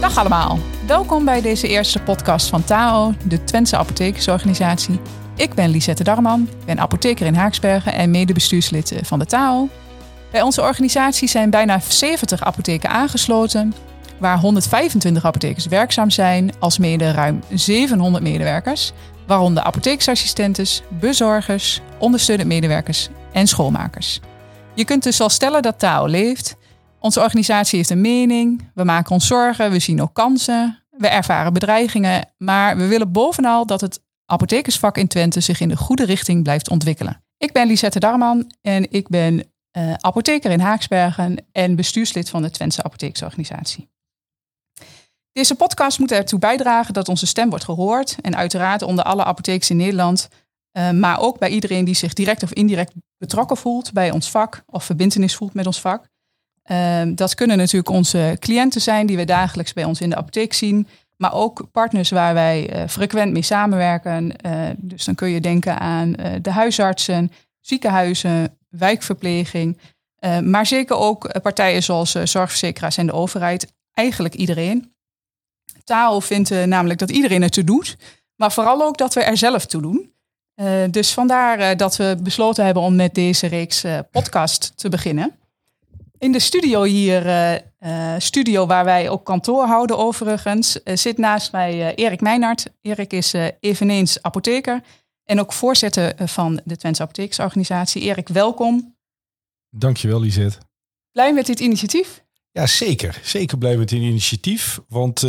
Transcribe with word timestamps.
Dag 0.00 0.16
allemaal. 0.16 0.58
Welkom 0.86 1.24
bij 1.24 1.40
deze 1.40 1.68
eerste 1.68 2.02
podcast 2.02 2.48
van 2.48 2.64
TAO, 2.64 3.14
de 3.24 3.44
Twentse 3.44 3.76
Apothekersorganisatie. 3.76 5.00
Ik 5.36 5.54
ben 5.54 5.70
Lisette 5.70 6.04
Darman, 6.04 6.48
ben 6.64 6.78
apotheker 6.78 7.26
in 7.26 7.34
Haaksbergen 7.34 7.92
en 7.92 8.10
medebestuurslid 8.10 8.94
van 9.02 9.18
de 9.18 9.26
TAO. 9.26 9.68
Bij 10.30 10.42
onze 10.42 10.62
organisatie 10.62 11.28
zijn 11.28 11.50
bijna 11.50 11.80
70 11.80 12.42
apotheken 12.42 12.90
aangesloten, 12.90 13.74
waar 14.18 14.38
125 14.38 15.24
apothekers 15.24 15.66
werkzaam 15.66 16.10
zijn, 16.10 16.52
als 16.58 16.78
mede 16.78 17.10
ruim 17.10 17.42
700 17.54 18.24
medewerkers, 18.24 18.92
waaronder 19.26 19.62
apotheeksassistentes, 19.62 20.82
bezorgers, 20.88 21.80
ondersteunend 21.98 22.48
medewerkers 22.48 23.08
en 23.32 23.46
schoolmakers. 23.46 24.20
Je 24.74 24.84
kunt 24.84 25.02
dus 25.02 25.20
al 25.20 25.30
stellen 25.30 25.62
dat 25.62 25.78
TAO 25.78 26.06
leeft. 26.06 26.56
Onze 27.00 27.20
organisatie 27.20 27.76
heeft 27.76 27.90
een 27.90 28.00
mening, 28.00 28.70
we 28.74 28.84
maken 28.84 29.12
ons 29.12 29.26
zorgen, 29.26 29.70
we 29.70 29.78
zien 29.78 30.02
ook 30.02 30.14
kansen, 30.14 30.78
we 30.90 31.08
ervaren 31.08 31.52
bedreigingen, 31.52 32.32
maar 32.38 32.76
we 32.76 32.86
willen 32.86 33.12
bovenal 33.12 33.66
dat 33.66 33.80
het 33.80 34.02
apothekersvak 34.26 34.96
in 34.96 35.08
Twente 35.08 35.40
zich 35.40 35.60
in 35.60 35.68
de 35.68 35.76
goede 35.76 36.04
richting 36.04 36.42
blijft 36.42 36.70
ontwikkelen. 36.70 37.24
Ik 37.36 37.52
ben 37.52 37.66
Lisette 37.66 38.00
Darman 38.00 38.52
en 38.60 38.90
ik 38.90 39.08
ben 39.08 39.34
uh, 39.78 39.92
apotheker 39.92 40.50
in 40.50 40.60
Haaksbergen 40.60 41.46
en 41.52 41.76
bestuurslid 41.76 42.30
van 42.30 42.42
de 42.42 42.50
Twentse 42.50 42.82
Apothekersorganisatie. 42.82 43.88
Deze 45.32 45.54
podcast 45.54 45.98
moet 45.98 46.12
ertoe 46.12 46.38
bijdragen 46.38 46.94
dat 46.94 47.08
onze 47.08 47.26
stem 47.26 47.50
wordt 47.50 47.64
gehoord 47.64 48.16
en 48.20 48.36
uiteraard 48.36 48.82
onder 48.82 49.04
alle 49.04 49.24
apothekers 49.24 49.70
in 49.70 49.76
Nederland, 49.76 50.28
uh, 50.72 50.90
maar 50.90 51.20
ook 51.20 51.38
bij 51.38 51.48
iedereen 51.48 51.84
die 51.84 51.94
zich 51.94 52.12
direct 52.12 52.42
of 52.42 52.52
indirect 52.52 52.92
betrokken 53.18 53.56
voelt 53.56 53.92
bij 53.92 54.10
ons 54.10 54.30
vak 54.30 54.62
of 54.66 54.84
verbindenis 54.84 55.36
voelt 55.36 55.54
met 55.54 55.66
ons 55.66 55.80
vak. 55.80 56.08
Uh, 56.70 57.02
dat 57.14 57.34
kunnen 57.34 57.56
natuurlijk 57.56 57.90
onze 57.90 58.36
cliënten 58.38 58.80
zijn 58.80 59.06
die 59.06 59.16
we 59.16 59.24
dagelijks 59.24 59.72
bij 59.72 59.84
ons 59.84 60.00
in 60.00 60.10
de 60.10 60.16
apotheek 60.16 60.52
zien, 60.52 60.88
maar 61.16 61.34
ook 61.34 61.68
partners 61.72 62.10
waar 62.10 62.34
wij 62.34 62.74
uh, 62.74 62.88
frequent 62.88 63.32
mee 63.32 63.42
samenwerken. 63.42 64.32
dus 64.76 65.04
dan 65.04 65.14
kun 65.14 65.28
je 65.28 65.40
denken 65.40 65.78
aan 65.78 66.12
de 66.42 66.50
huisartsen, 66.50 67.32
ziekenhuizen, 67.60 68.58
wijkverpleging, 68.68 69.78
maar 70.42 70.66
zeker 70.66 70.96
ook 70.96 71.40
partijen 71.42 71.82
zoals 71.82 72.10
zorgverzekeraars 72.10 72.96
en 72.96 73.06
de 73.06 73.12
overheid. 73.12 73.72
Eigenlijk 73.92 74.34
iedereen. 74.34 74.92
Taal 75.84 76.20
vindt 76.20 76.66
namelijk 76.66 76.98
dat 76.98 77.10
iedereen 77.10 77.42
het 77.42 77.52
toe 77.52 77.64
doet, 77.64 77.96
maar 78.36 78.52
vooral 78.52 78.82
ook 78.82 78.98
dat 78.98 79.14
we 79.14 79.22
er 79.22 79.36
zelf 79.36 79.66
toe 79.66 79.82
doen. 79.82 80.12
Dus 80.90 81.12
vandaar 81.12 81.76
dat 81.76 81.96
we 81.96 82.16
besloten 82.22 82.64
hebben 82.64 82.82
om 82.82 82.96
met 82.96 83.14
deze 83.14 83.46
reeks 83.46 83.84
podcast 84.10 84.72
te 84.76 84.88
beginnen. 84.88 85.39
In 86.20 86.32
de 86.32 86.38
studio 86.38 86.82
hier, 86.82 87.22
studio 88.18 88.66
waar 88.66 88.84
wij 88.84 89.08
ook 89.08 89.24
kantoor 89.24 89.66
houden 89.66 89.98
overigens, 89.98 90.78
zit 90.84 91.18
naast 91.18 91.52
mij 91.52 91.94
Erik 91.94 92.20
Meijnart. 92.20 92.66
Erik 92.80 93.12
is 93.12 93.34
eveneens 93.60 94.22
apotheker 94.22 94.82
en 95.24 95.40
ook 95.40 95.52
voorzitter 95.52 96.28
van 96.28 96.60
de 96.64 96.76
Twentse 96.76 97.02
Apothekersorganisatie. 97.02 98.02
Erik, 98.02 98.28
welkom. 98.28 98.96
Dankjewel 99.70 100.20
Lisette. 100.20 100.58
Blij 101.12 101.34
met 101.34 101.46
dit 101.46 101.60
initiatief? 101.60 102.24
Ja, 102.50 102.66
zeker. 102.66 103.20
Zeker 103.22 103.58
blij 103.58 103.76
met 103.76 103.88
dit 103.88 104.00
initiatief. 104.00 104.80
Want 104.88 105.26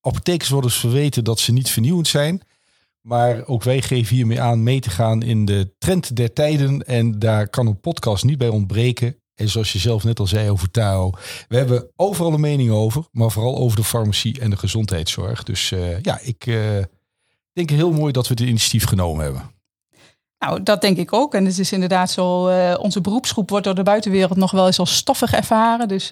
apothekers 0.00 0.48
worden 0.48 0.70
verweten 0.70 1.24
dat 1.24 1.38
ze 1.38 1.52
niet 1.52 1.70
vernieuwend 1.70 2.08
zijn. 2.08 2.42
Maar 3.00 3.46
ook 3.46 3.62
wij 3.62 3.82
geven 3.82 4.16
hiermee 4.16 4.40
aan 4.40 4.62
mee 4.62 4.80
te 4.80 4.90
gaan 4.90 5.22
in 5.22 5.44
de 5.44 5.74
trend 5.78 6.16
der 6.16 6.32
tijden. 6.32 6.86
En 6.86 7.18
daar 7.18 7.48
kan 7.48 7.66
een 7.66 7.80
podcast 7.80 8.24
niet 8.24 8.38
bij 8.38 8.48
ontbreken. 8.48 9.16
En 9.38 9.48
zoals 9.48 9.72
je 9.72 9.78
zelf 9.78 10.04
net 10.04 10.18
al 10.18 10.26
zei 10.26 10.50
over 10.50 10.70
Tao. 10.70 11.10
We 11.48 11.56
hebben 11.56 11.90
overal 11.96 12.32
een 12.32 12.40
mening 12.40 12.70
over. 12.70 13.04
Maar 13.12 13.30
vooral 13.30 13.56
over 13.56 13.76
de 13.76 13.84
farmacie 13.84 14.40
en 14.40 14.50
de 14.50 14.56
gezondheidszorg. 14.56 15.42
Dus 15.42 15.70
uh, 15.70 16.00
ja, 16.00 16.18
ik 16.22 16.46
uh, 16.46 16.82
denk 17.52 17.70
heel 17.70 17.92
mooi 17.92 18.12
dat 18.12 18.28
we 18.28 18.34
dit 18.34 18.48
initiatief 18.48 18.84
genomen 18.84 19.24
hebben. 19.24 19.50
Nou, 20.38 20.62
dat 20.62 20.80
denk 20.80 20.96
ik 20.96 21.12
ook. 21.12 21.34
En 21.34 21.44
het 21.44 21.58
is 21.58 21.72
inderdaad 21.72 22.10
zo, 22.10 22.48
uh, 22.48 22.74
onze 22.78 23.00
beroepsgroep 23.00 23.50
wordt 23.50 23.64
door 23.64 23.74
de 23.74 23.82
buitenwereld 23.82 24.36
nog 24.36 24.50
wel 24.50 24.66
eens 24.66 24.78
als 24.78 24.96
stoffig 24.96 25.32
ervaren. 25.32 25.88
Dus, 25.88 26.08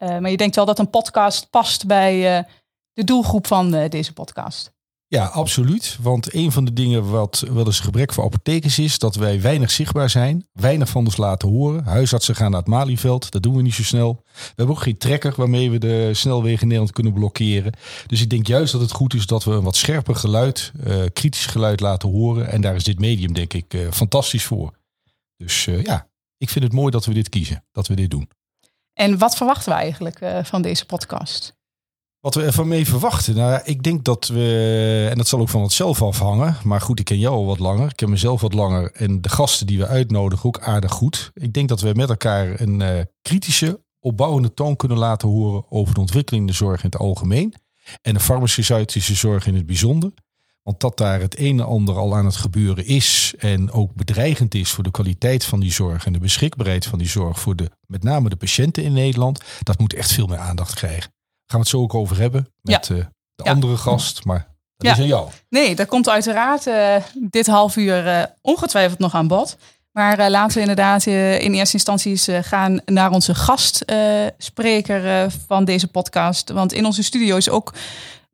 maar 0.00 0.30
je 0.30 0.36
denkt 0.36 0.56
wel 0.56 0.64
dat 0.64 0.78
een 0.78 0.90
podcast 0.90 1.50
past 1.50 1.86
bij 1.86 2.46
de 2.92 3.04
doelgroep 3.04 3.46
van 3.46 3.88
deze 3.88 4.12
podcast. 4.12 4.72
Ja, 5.10 5.24
absoluut. 5.24 5.98
Want 6.00 6.34
een 6.34 6.52
van 6.52 6.64
de 6.64 6.72
dingen 6.72 7.10
wat 7.10 7.44
wel 7.52 7.66
eens 7.66 7.80
gebrek 7.80 8.12
voor 8.12 8.24
apothekers 8.24 8.78
is, 8.78 8.98
dat 8.98 9.14
wij 9.14 9.40
weinig 9.40 9.70
zichtbaar 9.70 10.10
zijn, 10.10 10.46
weinig 10.52 10.88
van 10.88 11.04
ons 11.04 11.16
laten 11.16 11.48
horen. 11.48 11.84
Huisartsen 11.84 12.34
gaan 12.34 12.50
naar 12.50 12.60
het 12.60 12.68
Malieveld, 12.68 13.30
dat 13.30 13.42
doen 13.42 13.56
we 13.56 13.62
niet 13.62 13.74
zo 13.74 13.82
snel. 13.82 14.22
We 14.32 14.52
hebben 14.54 14.76
ook 14.76 14.82
geen 14.82 14.98
trekker 14.98 15.32
waarmee 15.36 15.70
we 15.70 15.78
de 15.78 16.10
snelwegen 16.14 16.60
in 16.60 16.66
Nederland 16.66 16.92
kunnen 16.92 17.12
blokkeren. 17.12 17.72
Dus 18.06 18.20
ik 18.20 18.30
denk 18.30 18.46
juist 18.46 18.72
dat 18.72 18.80
het 18.80 18.92
goed 18.92 19.14
is 19.14 19.26
dat 19.26 19.44
we 19.44 19.50
een 19.50 19.62
wat 19.62 19.76
scherper 19.76 20.16
geluid, 20.16 20.72
uh, 20.86 21.04
kritisch 21.12 21.46
geluid 21.46 21.80
laten 21.80 22.08
horen. 22.08 22.48
En 22.48 22.60
daar 22.60 22.74
is 22.74 22.84
dit 22.84 23.00
medium 23.00 23.32
denk 23.32 23.52
ik 23.52 23.74
uh, 23.74 23.90
fantastisch 23.90 24.44
voor. 24.44 24.74
Dus 25.36 25.66
uh, 25.66 25.82
ja, 25.82 26.08
ik 26.36 26.48
vind 26.48 26.64
het 26.64 26.72
mooi 26.72 26.90
dat 26.90 27.04
we 27.04 27.14
dit 27.14 27.28
kiezen, 27.28 27.64
dat 27.72 27.86
we 27.86 27.94
dit 27.94 28.10
doen. 28.10 28.28
En 28.92 29.18
wat 29.18 29.36
verwachten 29.36 29.72
we 29.72 29.78
eigenlijk 29.78 30.18
van 30.42 30.62
deze 30.62 30.86
podcast? 30.86 31.57
Wat 32.20 32.34
we 32.34 32.42
ervan 32.42 32.68
mee 32.68 32.86
verwachten? 32.86 33.34
Nou, 33.34 33.60
ik 33.64 33.82
denk 33.82 34.04
dat 34.04 34.26
we, 34.26 35.08
en 35.10 35.18
dat 35.18 35.28
zal 35.28 35.40
ook 35.40 35.48
van 35.48 35.62
onszelf 35.62 36.02
afhangen, 36.02 36.56
maar 36.64 36.80
goed, 36.80 36.98
ik 36.98 37.04
ken 37.04 37.18
jou 37.18 37.34
al 37.34 37.46
wat 37.46 37.58
langer, 37.58 37.88
ik 37.88 37.96
ken 37.96 38.10
mezelf 38.10 38.40
wat 38.40 38.54
langer 38.54 38.92
en 38.92 39.20
de 39.22 39.28
gasten 39.28 39.66
die 39.66 39.78
we 39.78 39.86
uitnodigen 39.86 40.46
ook 40.46 40.60
aardig 40.60 40.92
goed. 40.92 41.30
Ik 41.34 41.52
denk 41.52 41.68
dat 41.68 41.80
we 41.80 41.92
met 41.94 42.08
elkaar 42.08 42.60
een 42.60 42.80
uh, 42.80 43.00
kritische, 43.22 43.80
opbouwende 44.00 44.54
toon 44.54 44.76
kunnen 44.76 44.98
laten 44.98 45.28
horen 45.28 45.64
over 45.70 45.94
de 45.94 46.00
ontwikkeling 46.00 46.44
in 46.44 46.50
de 46.50 46.56
zorg 46.56 46.82
in 46.82 46.90
het 46.90 47.00
algemeen 47.00 47.54
en 48.02 48.14
de 48.14 48.20
farmaceutische 48.20 49.14
zorg 49.14 49.46
in 49.46 49.54
het 49.54 49.66
bijzonder. 49.66 50.12
Want 50.62 50.80
dat 50.80 50.96
daar 50.96 51.20
het 51.20 51.38
een 51.38 51.58
en 51.58 51.66
ander 51.66 51.96
al 51.96 52.16
aan 52.16 52.24
het 52.24 52.36
gebeuren 52.36 52.86
is 52.86 53.34
en 53.38 53.70
ook 53.70 53.94
bedreigend 53.94 54.54
is 54.54 54.70
voor 54.70 54.84
de 54.84 54.90
kwaliteit 54.90 55.44
van 55.44 55.60
die 55.60 55.72
zorg 55.72 56.06
en 56.06 56.12
de 56.12 56.18
beschikbaarheid 56.18 56.86
van 56.86 56.98
die 56.98 57.08
zorg 57.08 57.40
voor 57.40 57.56
de, 57.56 57.70
met 57.86 58.02
name 58.02 58.28
de 58.28 58.36
patiënten 58.36 58.82
in 58.82 58.92
Nederland, 58.92 59.40
dat 59.62 59.78
moet 59.78 59.94
echt 59.94 60.12
veel 60.12 60.26
meer 60.26 60.38
aandacht 60.38 60.74
krijgen 60.74 61.16
we 61.56 61.58
het 61.58 61.68
zo 61.68 61.80
ook 61.80 61.94
over 61.94 62.18
hebben 62.20 62.52
met 62.60 62.86
ja. 62.86 62.94
uh, 62.94 63.04
de 63.34 63.44
ja. 63.44 63.50
andere 63.50 63.76
gast. 63.76 64.24
Maar 64.24 64.48
dat 64.76 64.86
ja. 64.86 64.92
is 64.92 64.98
aan 64.98 65.06
jou. 65.06 65.28
Nee, 65.48 65.74
dat 65.74 65.86
komt 65.86 66.08
uiteraard 66.08 66.66
uh, 66.66 66.94
dit 67.14 67.46
half 67.46 67.76
uur 67.76 68.06
uh, 68.06 68.22
ongetwijfeld 68.40 68.98
nog 68.98 69.14
aan 69.14 69.28
bod. 69.28 69.56
Maar 69.92 70.30
laten 70.30 70.54
we 70.54 70.60
inderdaad 70.60 71.06
in 71.06 71.54
eerste 71.54 71.74
instantie 71.74 72.42
gaan 72.42 72.80
naar 72.84 73.10
onze 73.10 73.34
gastspreker 73.34 75.30
van 75.46 75.64
deze 75.64 75.88
podcast. 75.88 76.50
Want 76.50 76.72
in 76.72 76.86
onze 76.86 77.02
studio 77.02 77.36
is 77.36 77.48
ook 77.48 77.74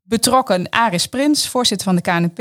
betrokken 0.03 0.69
Aris 0.69 1.07
Prins, 1.07 1.49
voorzitter 1.49 1.87
van 1.87 1.97
de 1.97 2.03
KNP. 2.03 2.39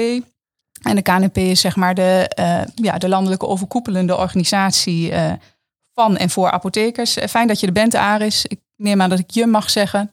En 0.81 0.95
de 0.95 1.01
KNP 1.01 1.38
is 1.38 1.61
zeg 1.61 1.75
maar 1.75 1.95
de, 1.95 2.31
ja, 2.75 2.97
de 2.97 3.09
landelijke 3.09 3.47
overkoepelende 3.47 4.16
organisatie 4.17 5.13
van 5.94 6.17
en 6.17 6.29
voor 6.29 6.51
apothekers. 6.51 7.17
fijn 7.29 7.47
dat 7.47 7.59
je 7.59 7.67
er 7.67 7.73
bent, 7.73 7.95
Aris. 7.95 8.45
Ik 8.45 8.59
neem 8.75 9.01
aan 9.01 9.09
dat 9.09 9.19
ik 9.19 9.31
je 9.31 9.45
mag 9.45 9.69
zeggen. 9.69 10.11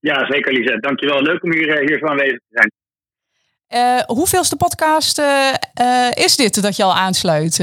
Ja, 0.00 0.26
zeker 0.26 0.52
Lisette. 0.52 0.80
Dankjewel. 0.80 1.22
Leuk 1.22 1.42
om 1.42 1.52
hier, 1.52 1.78
hier 1.78 1.98
zo 1.98 2.06
aanwezig 2.06 2.38
te 2.38 2.46
zijn. 2.48 2.72
Uh, 3.74 4.00
hoeveelste 4.00 4.56
podcast 4.56 5.18
uh, 5.18 5.54
uh, 5.80 6.10
is 6.10 6.36
dit 6.36 6.62
dat 6.62 6.76
je 6.76 6.82
al 6.82 6.94
aansluit 6.94 7.58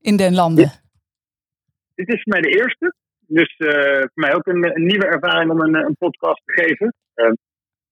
in 0.00 0.16
den 0.16 0.34
landen? 0.34 0.64
Dit, 0.64 2.06
dit, 2.06 2.08
is 2.08 2.22
voor 2.22 2.32
mij 2.32 2.40
de 2.40 2.58
eerste. 2.58 2.94
Dus 3.26 3.54
voor 3.56 4.10
mij 4.14 4.34
ook 4.34 4.46
een, 4.46 4.76
een, 4.76 4.86
nieuwe 4.86 5.06
ervaring 5.06 5.50
om 5.50 5.60
een, 5.60 5.74
een 5.74 5.96
podcast 5.98 6.42
te 6.44 6.52
geven. 6.52 6.94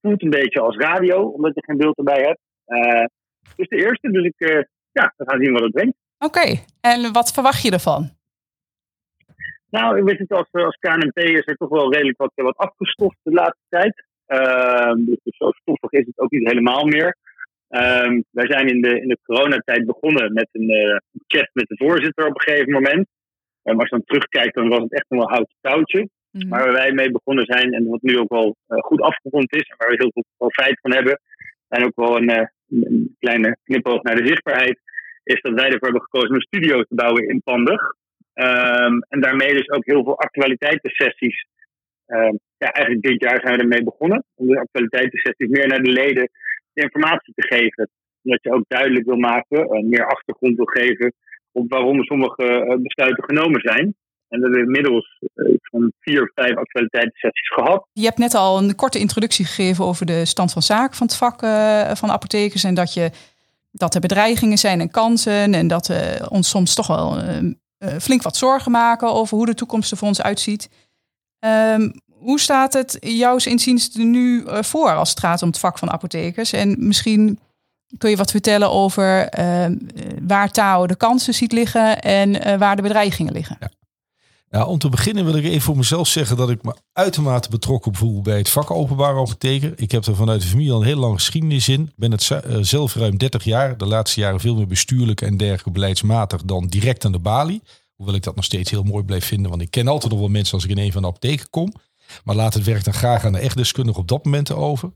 voelt 0.01 0.23
een 0.23 0.31
beetje 0.31 0.61
als 0.61 0.77
radio, 0.77 1.23
omdat 1.23 1.55
je 1.55 1.65
geen 1.65 1.77
beeld 1.77 1.99
erbij 1.99 2.23
hebt. 2.23 2.41
het 3.49 3.57
is 3.57 3.69
de 3.69 3.77
eerste, 3.77 4.11
dus 4.11 4.25
ik, 4.25 4.67
ja, 4.93 5.15
we 5.17 5.31
gaan 5.31 5.43
zien 5.43 5.53
wat 5.53 5.63
het 5.63 5.73
brengt. 5.73 5.97
Oké, 6.19 6.61
en 6.81 7.13
wat 7.13 7.33
verwacht 7.33 7.63
je 7.63 7.71
ervan? 7.71 8.18
Nou, 9.71 9.99
ik 9.99 10.05
weet 10.05 10.19
het, 10.19 10.33
als, 10.33 10.49
als 10.53 10.77
KNP 10.81 11.19
is 11.19 11.47
er 11.47 11.57
toch 11.57 11.69
wel 11.69 11.93
redelijk 11.93 12.19
wat, 12.19 12.33
wat 12.35 12.57
afgestoft 12.57 13.17
de 13.23 13.33
laatste 13.33 13.65
tijd. 13.69 14.07
Uh, 14.29 14.93
dus 14.97 15.19
zo 15.23 15.51
stoffig 15.51 15.91
is 15.91 16.07
het 16.07 16.19
ook 16.19 16.31
niet 16.31 16.49
helemaal 16.49 16.85
meer. 16.85 17.17
Uh, 17.71 18.21
wij 18.31 18.47
zijn 18.47 18.69
in 18.69 18.81
de, 18.81 19.01
in 19.01 19.09
de 19.09 19.19
coronatijd 19.23 19.87
begonnen 19.87 20.33
met 20.33 20.49
een 20.53 20.71
uh, 20.71 20.97
chat 21.27 21.51
met 21.53 21.69
de 21.69 21.77
voorzitter 21.77 22.27
op 22.27 22.35
een 22.35 22.41
gegeven 22.41 22.73
moment. 22.73 23.07
Um, 23.65 23.81
als 23.81 23.89
je 23.89 23.97
dan 23.97 24.05
terugkijkt, 24.05 24.55
dan 24.55 24.69
was 24.69 24.79
het 24.79 24.93
echt 24.93 25.05
een 25.09 25.19
wel 25.19 25.29
houten 25.29 25.55
touwtje. 25.61 26.09
Mm. 26.31 26.49
Maar 26.49 26.65
waar 26.65 26.73
wij 26.73 26.93
mee 26.93 27.11
begonnen 27.11 27.45
zijn 27.45 27.73
en 27.73 27.89
wat 27.89 28.03
nu 28.03 28.19
ook 28.19 28.33
wel 28.33 28.57
uh, 28.69 28.79
goed 28.79 29.01
afgerond 29.01 29.55
is, 29.55 29.69
en 29.69 29.77
waar 29.79 29.89
we 29.89 29.97
heel 29.99 30.13
veel 30.13 30.25
profijt 30.37 30.81
van 30.81 30.93
hebben, 30.93 31.21
en 31.69 31.85
ook 31.85 31.97
wel 31.97 32.17
een, 32.17 32.31
uh, 32.31 32.47
een 32.69 33.17
kleine 33.19 33.57
knipoog 33.65 34.03
naar 34.03 34.17
de 34.17 34.27
zichtbaarheid, 34.27 34.81
is 35.23 35.41
dat 35.41 35.53
wij 35.53 35.65
ervoor 35.65 35.89
hebben 35.89 36.03
gekozen 36.03 36.29
om 36.29 36.35
een 36.35 36.41
studio 36.41 36.83
te 36.83 36.95
bouwen 36.95 37.29
in 37.29 37.43
Pandig. 37.43 37.95
Um, 38.41 39.05
en 39.09 39.21
daarmee 39.21 39.53
dus 39.53 39.71
ook 39.71 39.85
heel 39.85 40.05
veel 40.05 40.19
actualiteitssessies. 40.19 41.47
Um, 42.07 42.39
ja, 42.57 42.69
eigenlijk 42.71 43.07
dit 43.07 43.21
jaar 43.21 43.41
zijn 43.41 43.55
we 43.57 43.63
ermee 43.63 43.85
begonnen. 43.85 44.25
Om 44.35 44.47
de 44.47 44.61
actualiteitssessies 44.61 45.49
meer 45.49 45.69
naar 45.69 45.83
de 45.83 45.91
leden 45.91 46.31
de 46.73 46.83
informatie 46.83 47.33
te 47.35 47.47
geven. 47.47 47.89
Omdat 48.23 48.43
je 48.43 48.53
ook 48.53 48.65
duidelijk 48.69 49.07
wil 49.07 49.17
maken, 49.17 49.59
uh, 49.61 49.85
meer 49.85 50.07
achtergrond 50.07 50.57
wil 50.57 50.67
geven 50.67 51.13
op 51.53 51.71
waarom 51.71 52.05
sommige 52.05 52.45
uh, 52.45 52.77
besluiten 52.83 53.25
genomen 53.25 53.61
zijn. 53.61 53.95
En 54.29 54.41
dat 54.41 54.51
we 54.51 54.59
inmiddels, 54.59 55.19
uh, 55.35 55.53
ik 55.53 55.59
van 55.63 55.93
vier, 56.01 56.33
vijf 56.35 56.57
actualiteitssessies 56.57 57.49
gehad. 57.49 57.87
Je 57.93 58.05
hebt 58.05 58.19
net 58.19 58.35
al 58.35 58.59
een 58.59 58.75
korte 58.75 58.99
introductie 58.99 59.45
gegeven 59.45 59.85
over 59.85 60.07
de 60.07 60.25
stand 60.25 60.53
van 60.53 60.63
zaken 60.63 60.97
van 60.97 61.07
het 61.07 61.17
vak 61.17 61.43
uh, 61.43 61.95
van 61.95 62.11
apothekers. 62.11 62.65
En 62.65 62.75
dat, 62.75 62.95
je, 62.95 63.11
dat 63.71 63.95
er 63.95 64.01
bedreigingen 64.01 64.59
zijn 64.59 64.81
en 64.81 64.91
kansen. 64.91 65.55
En 65.55 65.69
dat 65.69 65.87
we 65.87 66.27
ons 66.31 66.49
soms 66.49 66.75
toch 66.75 66.87
wel 66.87 67.17
flink 68.01 68.23
wat 68.23 68.37
zorgen 68.37 68.71
maken 68.71 69.13
over 69.13 69.37
hoe 69.37 69.47
de 69.47 69.55
toekomst 69.55 69.91
er 69.91 69.97
voor 69.97 70.09
ons 70.09 70.23
uitziet. 70.23 70.69
Um, 71.45 71.93
hoe 72.09 72.41
staat 72.41 72.73
het 72.73 72.97
jouw 73.01 73.37
inziens 73.37 73.95
er 73.95 74.05
nu 74.05 74.45
voor 74.47 74.95
als 74.95 75.11
het 75.11 75.21
gaat 75.21 75.43
om 75.43 75.49
het 75.49 75.59
vak 75.59 75.79
van 75.79 75.91
apothekers? 75.91 76.53
En 76.53 76.87
misschien 76.87 77.39
kun 77.99 78.11
je 78.11 78.17
wat 78.17 78.31
vertellen 78.31 78.71
over 78.71 79.39
uh, 79.39 79.67
waar 80.23 80.51
Tao 80.51 80.87
de 80.87 80.97
kansen 80.97 81.35
ziet 81.35 81.53
liggen 81.53 82.01
en 82.01 82.59
waar 82.59 82.77
de 82.77 82.83
bedreigingen 82.83 83.33
liggen? 83.33 83.59
Nou, 84.51 84.69
om 84.69 84.79
te 84.79 84.89
beginnen 84.89 85.25
wil 85.25 85.35
ik 85.35 85.45
even 85.45 85.61
voor 85.61 85.77
mezelf 85.77 86.09
zeggen 86.09 86.37
dat 86.37 86.51
ik 86.51 86.63
me 86.63 86.75
uitermate 86.93 87.51
betrokken 87.51 87.95
voel 87.95 88.23
bij 88.23 88.39
het 88.39 88.49
vak 88.49 88.71
openbare 88.71 89.21
apotheker. 89.21 89.73
Ik 89.77 89.91
heb 89.91 90.05
er 90.05 90.17
vanuit 90.17 90.41
de 90.41 90.47
familie 90.47 90.73
al 90.73 90.81
een 90.81 90.87
hele 90.87 91.01
lange 91.01 91.15
geschiedenis 91.15 91.69
in. 91.69 91.83
Ik 91.83 91.97
ben 91.97 92.11
het 92.11 92.31
uh, 92.31 92.57
zelf 92.61 92.95
ruim 92.95 93.19
30 93.19 93.45
jaar. 93.45 93.77
De 93.77 93.87
laatste 93.87 94.21
jaren 94.21 94.41
veel 94.41 94.55
meer 94.55 94.67
bestuurlijk 94.67 95.21
en 95.21 95.37
dergelijke 95.37 95.71
beleidsmatig 95.71 96.43
dan 96.43 96.67
direct 96.67 97.05
aan 97.05 97.13
de 97.13 97.19
balie. 97.19 97.63
Hoewel 97.95 98.15
ik 98.15 98.23
dat 98.23 98.37
nog 98.37 98.45
steeds 98.45 98.71
heel 98.71 98.83
mooi 98.83 99.05
blijf 99.05 99.25
vinden. 99.25 99.51
Want 99.51 99.63
ik 99.63 99.71
ken 99.71 99.89
altijd 99.89 100.13
nog 100.13 100.21
wel 100.21 100.29
mensen 100.29 100.55
als 100.55 100.65
ik 100.65 100.71
in 100.71 100.79
een 100.79 100.93
van 100.93 101.03
de 101.03 101.09
apotheken 101.09 101.51
kom. 101.51 101.73
Maar 102.25 102.35
laat 102.35 102.55
het 102.55 102.65
werk 102.65 102.85
dan 102.85 102.95
graag 102.95 103.25
aan 103.25 103.33
de 103.33 103.39
echt 103.39 103.57
deskundige 103.57 103.99
op 103.99 104.09
dat 104.09 104.25
moment 104.25 104.53
over. 104.53 104.93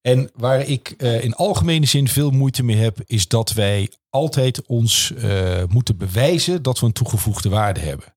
En 0.00 0.30
waar 0.34 0.60
ik 0.60 0.94
uh, 0.98 1.24
in 1.24 1.34
algemene 1.34 1.86
zin 1.86 2.08
veel 2.08 2.30
moeite 2.30 2.62
mee 2.62 2.76
heb, 2.76 2.98
is 3.06 3.28
dat 3.28 3.52
wij 3.52 3.90
altijd 4.10 4.66
ons 4.66 5.12
uh, 5.16 5.62
moeten 5.68 5.96
bewijzen 5.96 6.62
dat 6.62 6.80
we 6.80 6.86
een 6.86 6.92
toegevoegde 6.92 7.48
waarde 7.48 7.80
hebben. 7.80 8.14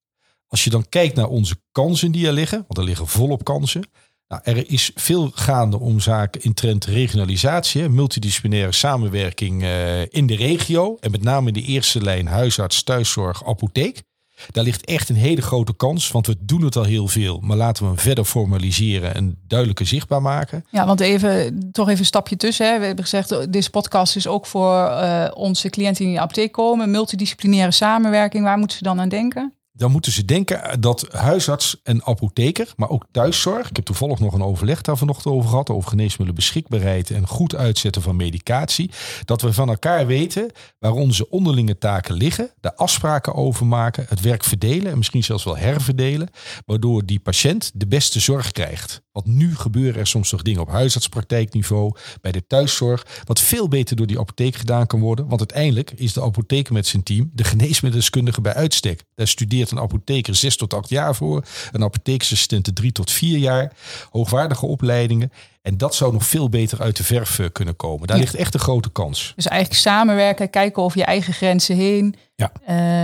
Als 0.53 0.63
je 0.63 0.69
dan 0.69 0.89
kijkt 0.89 1.15
naar 1.15 1.27
onze 1.27 1.55
kansen 1.71 2.11
die 2.11 2.27
er 2.27 2.33
liggen, 2.33 2.57
want 2.57 2.77
er 2.77 2.83
liggen 2.83 3.07
volop 3.07 3.44
kansen. 3.44 3.83
Nou, 4.27 4.41
er 4.44 4.71
is 4.71 4.91
veel 4.95 5.31
gaande 5.33 5.79
om 5.79 6.00
zaken 6.00 6.41
in 6.41 6.53
trend 6.53 6.85
regionalisatie, 6.85 7.89
multidisciplinaire 7.89 8.71
samenwerking 8.71 9.63
uh, 9.63 10.01
in 10.01 10.27
de 10.27 10.35
regio. 10.35 10.97
En 11.00 11.11
met 11.11 11.23
name 11.23 11.47
in 11.47 11.53
de 11.53 11.61
eerste 11.61 12.01
lijn 12.01 12.27
huisarts, 12.27 12.83
thuiszorg, 12.83 13.45
apotheek. 13.45 14.03
Daar 14.51 14.63
ligt 14.63 14.85
echt 14.85 15.09
een 15.09 15.15
hele 15.15 15.41
grote 15.41 15.75
kans, 15.75 16.11
want 16.11 16.27
we 16.27 16.35
doen 16.39 16.61
het 16.61 16.75
al 16.75 16.83
heel 16.83 17.07
veel. 17.07 17.39
Maar 17.39 17.57
laten 17.57 17.83
we 17.83 17.89
hem 17.89 18.00
verder 18.00 18.25
formaliseren 18.25 19.15
en 19.15 19.39
duidelijker 19.47 19.88
zichtbaar 19.88 20.21
maken. 20.21 20.65
Ja, 20.69 20.85
want 20.85 21.00
even, 21.00 21.59
toch 21.71 21.88
even 21.88 22.00
een 22.00 22.05
stapje 22.05 22.35
tussen. 22.35 22.67
Hè. 22.71 22.79
We 22.79 22.85
hebben 22.85 23.03
gezegd, 23.03 23.53
deze 23.53 23.69
podcast 23.69 24.15
is 24.15 24.27
ook 24.27 24.45
voor 24.45 24.73
uh, 24.73 25.27
onze 25.33 25.69
cliënten 25.69 25.97
die 25.97 26.07
in 26.07 26.13
de 26.13 26.21
apotheek 26.21 26.51
komen. 26.51 26.91
Multidisciplinaire 26.91 27.71
samenwerking, 27.71 28.44
waar 28.44 28.57
moeten 28.57 28.77
ze 28.77 28.83
dan 28.83 29.00
aan 29.00 29.09
denken? 29.09 29.53
Dan 29.74 29.92
moeten 29.92 30.12
ze 30.12 30.25
denken 30.25 30.81
dat 30.81 31.08
huisarts 31.12 31.80
en 31.84 32.06
apotheker, 32.06 32.74
maar 32.75 32.90
ook 32.90 33.06
thuiszorg. 33.12 33.70
Ik 33.70 33.75
heb 33.75 33.86
toevallig 33.86 34.20
nog 34.20 34.34
een 34.34 34.44
overleg 34.44 34.81
daar 34.81 34.98
vanochtend 34.98 35.34
over 35.34 35.50
gehad. 35.50 35.70
Over 35.70 35.90
geneesmiddelenbeschikbaarheid 35.90 37.12
en 37.12 37.28
goed 37.28 37.56
uitzetten 37.56 38.02
van 38.02 38.16
medicatie. 38.16 38.92
Dat 39.25 39.42
we 39.42 39.54
van 39.54 39.70
elkaar 39.70 40.08
weten 40.08 40.52
waar 40.80 40.92
onze 40.92 41.30
onderlinge 41.30 41.78
taken 41.78 42.16
liggen. 42.16 42.52
De 42.60 42.75
afspraken 42.75 43.36
over 43.36 43.66
maken. 43.66 44.06
Het 44.10 44.22
werk 44.22 44.44
verdelen 44.44 44.92
en 44.92 44.98
misschien 44.98 45.24
zelfs 45.24 45.44
wel 45.44 45.58
herverdelen. 45.58 46.30
Waardoor 46.66 47.06
die 47.06 47.20
patiënt 47.20 47.72
de 47.74 47.88
beste 47.88 48.20
zorg 48.20 48.52
krijgt. 48.52 49.02
Want 49.13 49.25
nu 49.25 49.56
gebeuren 49.56 50.00
er 50.00 50.07
soms 50.07 50.31
nog 50.31 50.42
dingen 50.42 50.62
op 50.62 50.69
huisartspraktijkniveau, 50.69 51.95
bij 52.21 52.31
de 52.31 52.48
thuiszorg, 52.48 53.06
wat 53.24 53.39
veel 53.39 53.68
beter 53.68 53.95
door 53.95 54.07
die 54.07 54.19
apotheek 54.19 54.56
gedaan 54.56 54.88
kan 54.88 55.00
worden. 55.00 55.27
Want 55.27 55.39
uiteindelijk 55.39 55.92
is 55.92 56.13
de 56.13 56.21
apotheker 56.21 56.74
met 56.74 56.88
zijn 56.88 57.04
team 57.04 57.31
de 57.33 57.44
geneesmiddeldeskundige 57.44 58.42
bij 58.42 58.54
uitstek. 58.54 59.04
Daar 59.15 59.27
studeert 59.27 59.71
een 59.71 59.80
apotheker 59.80 60.36
zes 60.36 60.57
tot 60.57 60.74
acht 60.74 60.89
jaar 60.89 61.15
voor, 61.15 61.45
een 61.71 61.83
apotheeksassistent 61.83 62.75
drie 62.75 62.92
tot 62.92 63.12
vier 63.12 63.38
jaar, 63.38 63.74
hoogwaardige 64.10 64.65
opleidingen. 64.65 65.31
En 65.62 65.77
dat 65.77 65.95
zou 65.95 66.13
nog 66.13 66.25
veel 66.25 66.50
beter 66.50 66.81
uit 66.81 66.98
de 66.98 67.04
verf 67.04 67.39
eh, 67.39 67.45
kunnen 67.51 67.75
komen. 67.75 68.07
Daar 68.07 68.18
ligt 68.18 68.36
echt 68.36 68.54
een 68.54 68.60
grote 68.60 68.92
kans. 68.92 69.33
Dus 69.36 69.48
eigenlijk 69.48 69.81
samenwerken, 69.81 70.50
kijken 70.50 70.83
over 70.83 70.98
je 70.98 71.06
eigen 71.06 71.33
grenzen 71.33 71.75
heen. 71.75 72.15
Ja. 72.36 72.51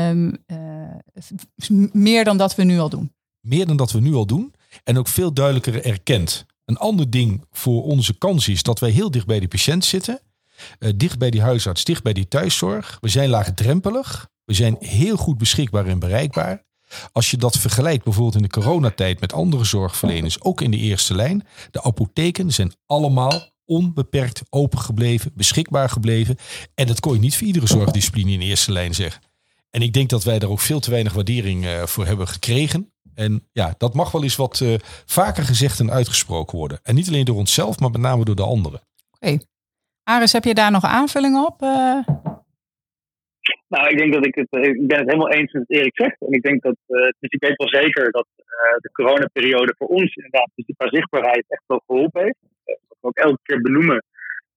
Um, 0.10 0.38
uh, 0.48 1.90
meer 1.92 2.24
dan 2.24 2.38
dat 2.38 2.56
we 2.56 2.64
nu 2.64 2.80
al 2.80 2.90
doen. 2.90 3.12
Meer 3.40 3.66
dan 3.66 3.78
dat 3.78 3.92
we 3.92 4.00
nu 4.00 4.14
al 4.14 4.26
doen. 4.26 4.54
En 4.84 4.98
ook 4.98 5.08
veel 5.08 5.34
duidelijker 5.34 5.86
erkend. 5.86 6.46
Een 6.66 6.78
ander 6.78 7.10
ding 7.10 7.46
voor 7.52 7.84
onze 7.84 8.18
kans 8.18 8.48
is 8.48 8.64
dat 8.64 8.80
wij 8.80 8.90
heel 8.90 9.12
dicht 9.12 9.26
bij 9.26 9.40
de 9.40 9.48
patiënt 9.48 9.86
zitten. 9.86 10.22
Uh, 10.80 10.92
dicht 10.96 11.18
bij 11.18 11.30
die 11.30 11.42
huisarts, 11.42 11.84
dicht 11.84 12.04
bij 12.04 12.14
die 12.14 12.28
thuiszorg. 12.28 12.98
We 13.02 13.08
zijn 13.08 13.30
laagdrempelig. 13.30 14.30
We 14.46 14.54
zijn 14.54 14.76
heel 14.80 15.18
goed 15.18 15.38
beschikbaar 15.38 15.86
en 15.86 16.00
bereikbaar. 16.00 16.68
Als 17.12 17.32
je 17.32 17.38
dat 17.38 17.58
vergelijkt 17.58 18.04
bijvoorbeeld 18.04 18.36
in 18.36 18.42
de 18.42 18.50
coronatijd 18.50 19.20
met 19.20 19.34
andere 19.34 19.64
zorgverleners, 19.64 20.42
ook 20.42 20.62
in 20.62 20.72
de 20.72 20.78
eerste 20.78 21.16
lijn. 21.16 21.48
De 21.72 21.84
apotheken 21.84 22.52
zijn 22.52 22.74
allemaal 22.86 23.50
onbeperkt 23.66 24.42
open 24.50 24.80
gebleven, 24.80 25.32
beschikbaar 25.36 25.90
gebleven. 25.90 26.36
En 26.76 26.88
dat 26.88 27.00
kon 27.00 27.14
je 27.14 27.20
niet 27.20 27.38
voor 27.38 27.48
iedere 27.48 27.68
zorgdiscipline 27.68 28.32
in 28.32 28.42
eerste 28.42 28.72
lijn 28.72 28.96
zeggen. 28.96 29.22
En 29.72 29.82
ik 29.82 29.94
denk 29.94 30.10
dat 30.10 30.24
wij 30.24 30.40
daar 30.40 30.50
ook 30.50 30.60
veel 30.60 30.80
te 30.80 30.92
weinig 30.92 31.14
waardering 31.14 31.66
uh, 31.66 31.84
voor 31.84 32.06
hebben 32.06 32.28
gekregen. 32.28 32.92
En 33.16 33.48
ja, 33.52 33.74
dat 33.78 33.94
mag 33.94 34.12
wel 34.12 34.24
eens 34.24 34.36
wat 34.36 34.60
uh, 34.60 34.74
vaker 35.06 35.44
gezegd 35.44 35.80
en 35.80 35.92
uitgesproken 35.92 36.58
worden. 36.58 36.80
En 36.84 36.96
niet 36.96 37.08
alleen 37.08 37.26
door 37.26 37.36
onszelf, 37.36 37.80
maar 37.80 37.92
met 37.92 38.02
name 38.02 38.26
door 38.26 38.36
de 38.36 38.44
anderen. 38.44 38.80
Oké. 38.80 39.26
Okay. 39.26 39.40
Aris, 40.04 40.34
heb 40.34 40.44
je 40.44 40.54
daar 40.54 40.72
nog 40.72 40.84
aanvullingen 40.84 41.46
op? 41.46 41.62
Uh... 41.62 42.00
Nou, 43.68 43.88
ik 43.88 43.98
denk 43.98 44.14
dat 44.14 44.26
ik 44.26 44.36
het, 44.36 44.48
ik 44.52 44.88
ben 44.88 44.98
het 44.98 45.08
helemaal 45.08 45.32
eens 45.32 45.52
met 45.52 45.64
wat 45.68 45.78
Erik 45.78 45.96
zegt. 45.98 46.22
En 46.22 46.32
ik 46.32 46.42
denk 46.42 46.62
dat, 46.62 46.76
uh, 46.88 47.02
dus 47.20 47.32
ik 47.32 47.42
weet 47.42 47.58
wel 47.58 47.82
zeker 47.82 48.12
dat 48.12 48.28
de 48.80 48.92
coronaperiode 48.92 49.76
voor 49.78 49.88
ons 49.88 50.16
inderdaad 50.16 50.52
dus 50.56 50.76
qua 50.78 50.88
zichtbaarheid 50.90 51.46
echt 51.48 51.64
wel 51.68 51.84
geholpen 51.86 52.24
heeft. 52.24 52.38
dat 52.66 52.98
we 53.00 53.08
ook 53.08 53.18
elke 53.18 53.40
keer 53.44 53.62
benoemen 53.62 54.04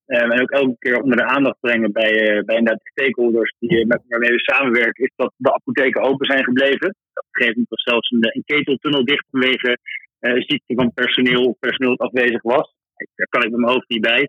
en 0.07 0.41
ook 0.41 0.51
elke 0.51 0.77
keer 0.79 1.03
onder 1.03 1.17
de 1.17 1.25
aandacht 1.25 1.61
brengen 1.61 1.93
bij, 1.93 2.43
bij 2.47 2.57
inderdaad 2.57 2.85
de 2.85 2.91
stakeholders 2.91 3.55
die, 3.59 3.87
met, 3.87 4.03
waarmee 4.09 4.31
we 4.31 4.41
samenwerken, 4.41 5.05
is 5.05 5.13
dat 5.17 5.33
de 5.37 5.55
apotheken 5.55 6.03
open 6.03 6.27
zijn 6.27 6.45
gebleven. 6.45 6.89
Op 6.89 7.27
een 7.31 7.31
gegeven 7.31 7.55
moment 7.55 7.69
was 7.69 7.83
zelfs 7.83 8.11
een, 8.11 8.31
een 8.35 8.45
keteltunnel 8.45 9.05
dicht 9.05 9.27
vanwege 9.31 9.79
uh, 10.21 10.41
ziekte 10.41 10.75
van 10.75 10.93
personeel 10.93 11.57
personeel 11.61 11.97
dat 11.97 12.07
afwezig 12.07 12.43
was. 12.43 12.75
Daar 13.15 13.27
kan 13.29 13.43
ik 13.43 13.51
met 13.51 13.61
mijn 13.61 13.73
hoofd 13.73 13.89
niet 13.89 14.01
bij. 14.01 14.29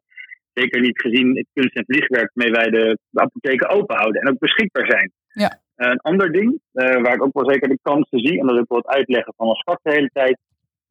Zeker 0.54 0.81
niet 0.81 1.02
gezien 1.02 1.38
het 1.38 1.48
kunst- 1.54 1.75
en 1.75 1.86
vliegwerk 1.86 2.31
waarmee 2.34 2.54
wij 2.54 2.70
de, 2.70 2.98
de 3.10 3.22
apotheken 3.22 3.70
open 3.70 3.96
houden 3.96 4.22
en 4.22 4.30
ook 4.30 4.39
beschikbaar 4.39 4.86
zijn. 4.86 5.12
Ja. 5.27 5.62
Een 5.75 6.00
ander 6.00 6.32
ding, 6.32 6.60
uh, 6.74 7.01
waar 7.01 7.13
ik 7.13 7.24
ook 7.24 7.34
wel 7.34 7.50
zeker 7.50 7.70
de 7.70 7.80
kansen 7.82 8.20
zie, 8.20 8.39
en 8.39 8.48
dat 8.48 8.60
ik 8.60 8.68
wil 8.68 8.77
het 8.77 8.88
uitleggen 8.88 9.34
van 9.38 9.48
ons 9.48 9.63
vak 9.63 9.80
de 9.82 9.92
hele 9.92 10.10
tijd, 10.13 10.38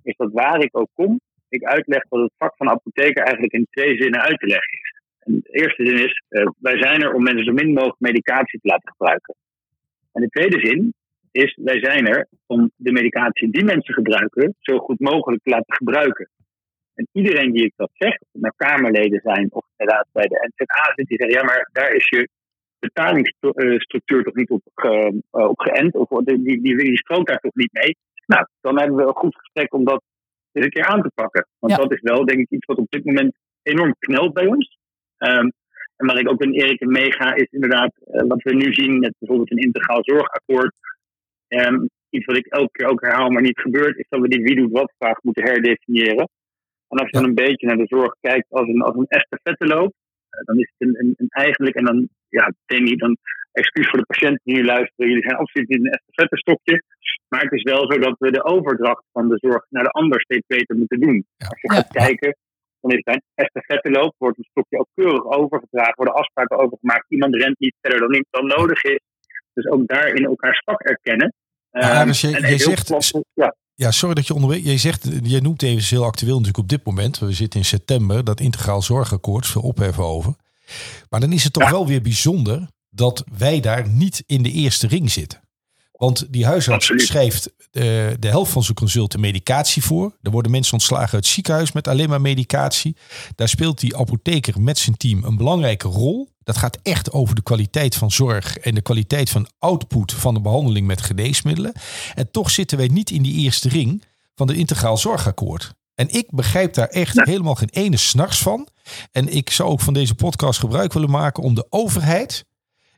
is 0.03 0.17
dat 0.17 0.33
waar 0.33 0.63
ik 0.63 0.79
ook 0.79 0.89
kom, 0.95 1.21
ik 1.53 1.65
uitleg 1.65 2.03
dat 2.09 2.21
het 2.21 2.33
vak 2.39 2.57
van 2.57 2.69
apotheker 2.69 3.23
eigenlijk 3.23 3.53
in 3.53 3.67
twee 3.71 3.97
zinnen 3.97 4.21
uit 4.21 4.39
te 4.39 4.47
leggen 4.47 4.73
is. 4.73 5.01
En 5.19 5.41
de 5.43 5.51
eerste 5.61 5.87
zin 5.87 6.05
is, 6.05 6.23
uh, 6.29 6.47
wij 6.59 6.79
zijn 6.79 7.03
er 7.03 7.13
om 7.13 7.23
mensen 7.23 7.45
zo 7.45 7.53
min 7.53 7.73
mogelijk 7.73 8.01
medicatie 8.01 8.61
te 8.61 8.69
laten 8.69 8.91
gebruiken. 8.91 9.35
En 10.13 10.23
de 10.23 10.29
tweede 10.29 10.61
zin 10.67 10.95
is, 11.31 11.59
wij 11.63 11.79
zijn 11.79 12.07
er 12.07 12.29
om 12.47 12.71
de 12.77 12.93
medicatie 12.93 13.51
die 13.51 13.65
mensen 13.65 13.95
gebruiken, 13.95 14.55
zo 14.61 14.79
goed 14.79 15.01
mogelijk 15.01 15.43
te 15.43 15.51
laten 15.51 15.75
gebruiken. 15.75 16.29
En 16.95 17.09
iedereen 17.13 17.53
die 17.53 17.65
ik 17.65 17.73
dat 17.77 17.91
zeg, 17.93 18.13
of 18.13 18.29
het 18.33 18.43
nou 18.43 18.55
Kamerleden 18.57 19.21
zijn 19.23 19.49
of 19.51 19.65
inderdaad 19.77 20.07
bij 20.13 20.27
de 20.27 20.51
NZA 20.55 20.93
zit, 20.95 21.07
die 21.07 21.19
zeggen, 21.19 21.39
ja, 21.39 21.45
maar 21.45 21.69
daar 21.73 21.93
is 21.93 22.09
je 22.09 22.29
betalingsstructuur 22.79 24.23
toch 24.23 24.35
niet 24.35 24.51
op, 24.51 24.63
ge, 24.75 25.23
uh, 25.33 25.49
op 25.49 25.61
geënt, 25.61 25.95
of 25.95 26.09
die, 26.09 26.43
die, 26.43 26.63
die, 26.63 26.77
die 26.77 27.25
daar 27.25 27.41
toch 27.41 27.55
niet 27.55 27.73
mee. 27.73 27.97
Nou, 28.27 28.47
dan 28.61 28.79
hebben 28.79 28.97
we 28.97 29.03
een 29.03 29.15
goed 29.15 29.37
gesprek 29.37 29.75
om 29.75 29.85
dat 29.85 30.03
eens 30.53 30.65
een 30.65 30.71
keer 30.71 30.87
aan 30.87 31.03
te 31.03 31.11
pakken. 31.15 31.47
Want 31.59 31.73
ja. 31.73 31.79
dat 31.79 31.93
is 31.93 32.01
wel, 32.01 32.25
denk 32.25 32.41
ik, 32.41 32.51
iets 32.51 32.67
wat 32.67 32.79
op 32.79 32.91
dit 32.91 33.05
moment 33.05 33.35
enorm 33.63 33.95
knelt 33.99 34.33
bij 34.33 34.47
ons. 34.47 34.79
Um, 35.19 35.53
en 35.97 36.07
waar 36.07 36.19
ik 36.19 36.29
ook 36.31 36.43
in 36.43 36.53
Erik 36.53 36.81
in 36.81 36.91
meega, 36.91 37.35
is 37.35 37.51
inderdaad 37.51 37.93
uh, 38.07 38.23
wat 38.29 38.43
we 38.43 38.55
nu 38.55 38.73
zien 38.73 38.99
met 38.99 39.15
bijvoorbeeld 39.19 39.51
een 39.51 39.67
integraal 39.67 40.01
zorgakkoord. 40.01 40.75
Um, 41.49 41.89
iets 42.11 42.25
wat 42.25 42.37
ik 42.37 42.47
elke 42.47 42.71
keer 42.73 42.87
ook 42.87 43.01
herhaal, 43.01 43.31
maar 43.31 43.43
niet 43.43 43.61
gebeurt, 43.61 43.99
is 43.99 44.07
dat 44.09 44.21
we 44.21 44.29
die 44.29 44.43
wie 44.43 44.57
doet 44.57 44.73
wat 44.73 44.93
vraag 44.99 45.23
moeten 45.23 45.45
herdefiniëren. 45.45 46.29
En 46.89 46.99
als 46.99 47.11
je 47.11 47.19
dan 47.19 47.25
een 47.25 47.35
beetje 47.35 47.67
naar 47.67 47.77
de 47.77 47.87
zorg 47.87 48.15
kijkt 48.21 48.51
als 48.51 48.69
een, 48.69 48.83
als 48.83 48.97
een 48.97 49.07
estafetteloop, 49.09 49.93
uh, 50.31 50.45
dan 50.45 50.59
is 50.59 50.73
het 50.77 50.89
een, 50.89 50.97
een, 51.01 51.15
een, 51.17 51.29
eigenlijk, 51.29 51.77
en 51.77 51.85
dan, 51.85 52.09
ja, 52.29 52.53
denk 52.67 52.89
ik, 52.89 52.99
dan 52.99 53.17
excuus 53.53 53.89
voor 53.89 53.99
de 53.99 54.07
patiënten 54.07 54.41
die 54.45 54.55
nu 54.55 54.65
luisteren, 54.65 55.09
jullie 55.09 55.23
zijn 55.23 55.37
absoluut 55.37 55.69
niet 55.69 55.79
een 55.79 55.93
estafettestokje. 55.93 56.83
Maar 57.33 57.43
het 57.43 57.53
is 57.53 57.63
wel 57.63 57.93
zo 57.93 57.99
dat 57.99 58.17
we 58.19 58.31
de 58.31 58.45
overdracht 58.45 59.05
van 59.13 59.29
de 59.29 59.39
zorg 59.39 59.67
naar 59.69 59.83
de 59.83 59.91
ander 59.91 60.21
steeds 60.21 60.47
beter 60.47 60.77
moeten 60.77 61.01
doen. 61.01 61.27
Ja. 61.37 61.47
Als 61.47 61.61
je 61.61 61.73
gaat 61.73 61.93
ja. 61.93 62.05
kijken, 62.05 62.37
dan 62.81 62.91
is 62.91 63.01
het 63.05 63.15
een 63.15 63.23
estafetteloop, 63.35 64.15
wordt 64.19 64.39
een 64.39 64.49
stokje 64.51 64.79
ook 64.79 64.89
keurig 64.95 65.25
overgedragen, 65.25 65.95
worden 65.95 66.15
afspraken 66.15 66.59
overgemaakt, 66.59 67.05
iemand 67.09 67.35
rent 67.35 67.59
niet 67.59 67.75
verder 67.81 68.01
dan, 68.01 68.25
dan 68.31 68.47
nodig 68.47 68.83
is. 68.83 69.01
Dus 69.53 69.67
ook 69.67 69.87
daarin 69.87 70.25
elkaars 70.25 70.63
vak 70.65 70.81
erkennen. 70.81 71.35
Ja, 71.71 72.05
dus 72.05 72.21
je, 72.21 72.29
je 72.29 72.59
zegt, 72.59 72.87
plat, 72.87 73.25
ja. 73.35 73.55
ja, 73.75 73.91
sorry 73.91 74.15
dat 74.15 74.27
je 74.27 74.35
onderweg. 74.35 74.65
Je 74.65 74.77
zegt, 74.77 75.09
je 75.23 75.41
noemt 75.41 75.63
even 75.63 75.97
heel 75.97 76.05
actueel 76.05 76.37
natuurlijk 76.37 76.59
op 76.59 76.69
dit 76.69 76.85
moment. 76.85 77.19
We 77.19 77.33
zitten 77.33 77.61
in 77.61 77.67
september, 77.67 78.25
dat 78.25 78.41
integraal 78.41 78.83
zorgakkoord, 78.83 79.47
veel 79.47 79.63
opheffen 79.63 80.05
over. 80.05 80.35
Maar 81.11 81.21
dan 81.21 81.33
is 81.33 81.45
het 81.45 81.53
toch 81.53 81.63
ja. 81.63 81.71
wel 81.71 81.87
weer 81.87 82.03
bijzonder 82.03 82.69
dat 82.91 83.25
wij 83.39 83.61
daar 83.61 83.89
niet 83.89 84.23
in 84.27 84.43
de 84.43 84.51
eerste 84.51 84.87
ring 84.87 85.11
zitten. 85.11 85.41
Want 86.03 86.27
die 86.31 86.47
huisarts 86.47 86.91
Absoluut. 86.91 87.07
schrijft 87.07 87.47
eh, 87.47 87.83
de 88.19 88.29
helft 88.29 88.53
van 88.53 88.63
zijn 88.63 88.77
consulten 88.77 89.21
medicatie 89.21 89.83
voor. 89.83 90.17
Er 90.23 90.31
worden 90.31 90.51
mensen 90.51 90.73
ontslagen 90.73 91.13
uit 91.13 91.25
het 91.25 91.27
ziekenhuis 91.27 91.73
met 91.73 91.89
alleen 91.89 92.09
maar 92.09 92.21
medicatie. 92.21 92.97
Daar 93.35 93.49
speelt 93.49 93.81
die 93.81 93.97
apotheker 93.97 94.61
met 94.61 94.79
zijn 94.79 94.97
team 94.97 95.25
een 95.25 95.37
belangrijke 95.37 95.89
rol. 95.89 96.29
Dat 96.45 96.57
gaat 96.57 96.79
echt 96.83 97.13
over 97.13 97.35
de 97.35 97.43
kwaliteit 97.43 97.95
van 97.95 98.11
zorg 98.11 98.59
en 98.59 98.75
de 98.75 98.81
kwaliteit 98.81 99.31
van 99.31 99.49
output 99.59 100.13
van 100.13 100.35
de 100.35 100.41
behandeling 100.41 100.87
met 100.87 101.03
geneesmiddelen. 101.03 101.73
En 102.15 102.31
toch 102.31 102.51
zitten 102.51 102.79
wij 102.79 102.89
niet 102.89 103.11
in 103.11 103.23
die 103.23 103.35
eerste 103.35 103.69
ring 103.69 104.05
van 104.35 104.47
de 104.47 104.55
integraal 104.55 104.97
zorgakkoord. 104.97 105.75
En 105.95 106.09
ik 106.11 106.27
begrijp 106.31 106.75
daar 106.75 106.89
echt 106.89 107.25
helemaal 107.25 107.55
geen 107.55 107.71
ene 107.71 107.97
snars 107.97 108.39
van. 108.39 108.69
En 109.13 109.35
ik 109.35 109.51
zou 109.51 109.71
ook 109.71 109.81
van 109.81 109.95
deze 109.95 110.15
podcast 110.15 110.61
gebruik 110.61 110.93
willen 110.93 111.11
maken 111.11 111.43
om 111.43 111.55
de 111.55 111.67
overheid 111.71 112.45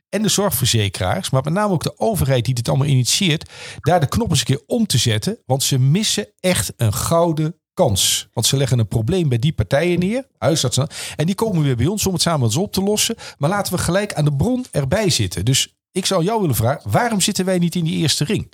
en 0.09 0.21
de 0.21 0.29
zorgverzekeraars, 0.29 1.29
maar 1.29 1.43
met 1.43 1.53
name 1.53 1.73
ook 1.73 1.83
de 1.83 1.99
overheid 1.99 2.45
die 2.45 2.53
dit 2.53 2.69
allemaal 2.69 2.87
initieert, 2.87 3.51
daar 3.79 3.99
de 3.99 4.07
knop 4.07 4.29
eens 4.29 4.39
een 4.39 4.45
keer 4.45 4.63
om 4.65 4.85
te 4.85 4.97
zetten. 4.97 5.37
Want 5.45 5.63
ze 5.63 5.79
missen 5.79 6.27
echt 6.39 6.73
een 6.77 6.93
gouden 6.93 7.59
kans. 7.73 8.29
Want 8.33 8.45
ze 8.45 8.57
leggen 8.57 8.79
een 8.79 8.87
probleem 8.87 9.29
bij 9.29 9.39
die 9.39 9.53
partijen 9.53 9.99
neer, 9.99 10.27
huisartsen, 10.37 10.87
en 11.15 11.25
die 11.25 11.35
komen 11.35 11.63
weer 11.63 11.75
bij 11.75 11.85
ons 11.85 12.07
om 12.07 12.13
het 12.13 12.21
samen 12.21 12.45
eens 12.45 12.57
op 12.57 12.71
te 12.71 12.81
lossen. 12.81 13.15
Maar 13.37 13.49
laten 13.49 13.73
we 13.73 13.79
gelijk 13.79 14.13
aan 14.13 14.25
de 14.25 14.35
bron 14.35 14.65
erbij 14.71 15.09
zitten. 15.09 15.45
Dus 15.45 15.75
ik 15.91 16.05
zou 16.05 16.23
jou 16.23 16.41
willen 16.41 16.55
vragen, 16.55 16.91
waarom 16.91 17.21
zitten 17.21 17.45
wij 17.45 17.57
niet 17.57 17.75
in 17.75 17.83
die 17.83 18.01
eerste 18.01 18.23
ring? 18.23 18.51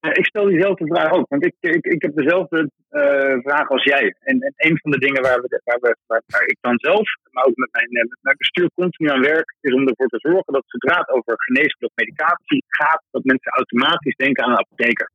Eh, 0.00 0.10
Ik 0.10 0.26
stel 0.26 0.46
diezelfde 0.46 0.86
vraag 0.86 1.12
ook, 1.12 1.28
want 1.28 1.44
ik, 1.44 1.54
ik, 1.60 1.84
ik 1.84 2.02
heb 2.02 2.14
dezelfde 2.16 2.70
eh, 2.88 3.00
vraag 3.42 3.68
als 3.68 3.84
jij. 3.84 4.14
En, 4.20 4.40
en 4.40 4.54
een 4.56 4.78
van 4.78 4.90
de 4.90 4.98
dingen 4.98 5.22
waar, 5.22 5.40
we, 5.40 5.60
waar, 5.64 5.78
we, 5.80 5.96
waar, 6.06 6.22
waar 6.26 6.46
ik 6.46 6.56
dan 6.60 6.78
zelf, 6.78 7.08
maar 7.32 7.44
ook 7.44 7.56
met 7.56 7.72
mijn, 7.72 7.90
eh, 7.98 8.08
met 8.12 8.22
mijn 8.26 8.36
bestuur 8.42 8.70
continu 8.74 9.08
aan 9.10 9.28
werk, 9.32 9.54
is 9.60 9.74
om 9.74 9.88
ervoor 9.88 10.08
te 10.08 10.24
zorgen 10.28 10.52
dat 10.52 10.64
zodra 10.66 10.98
het 10.98 11.10
over 11.16 11.34
geneesmiddel 11.36 11.90
of 11.90 12.02
medicatie 12.04 12.64
gaat, 12.68 13.02
dat 13.10 13.24
mensen 13.24 13.52
automatisch 13.52 14.16
denken 14.16 14.44
aan 14.44 14.50
een 14.50 14.64
apotheker. 14.64 15.10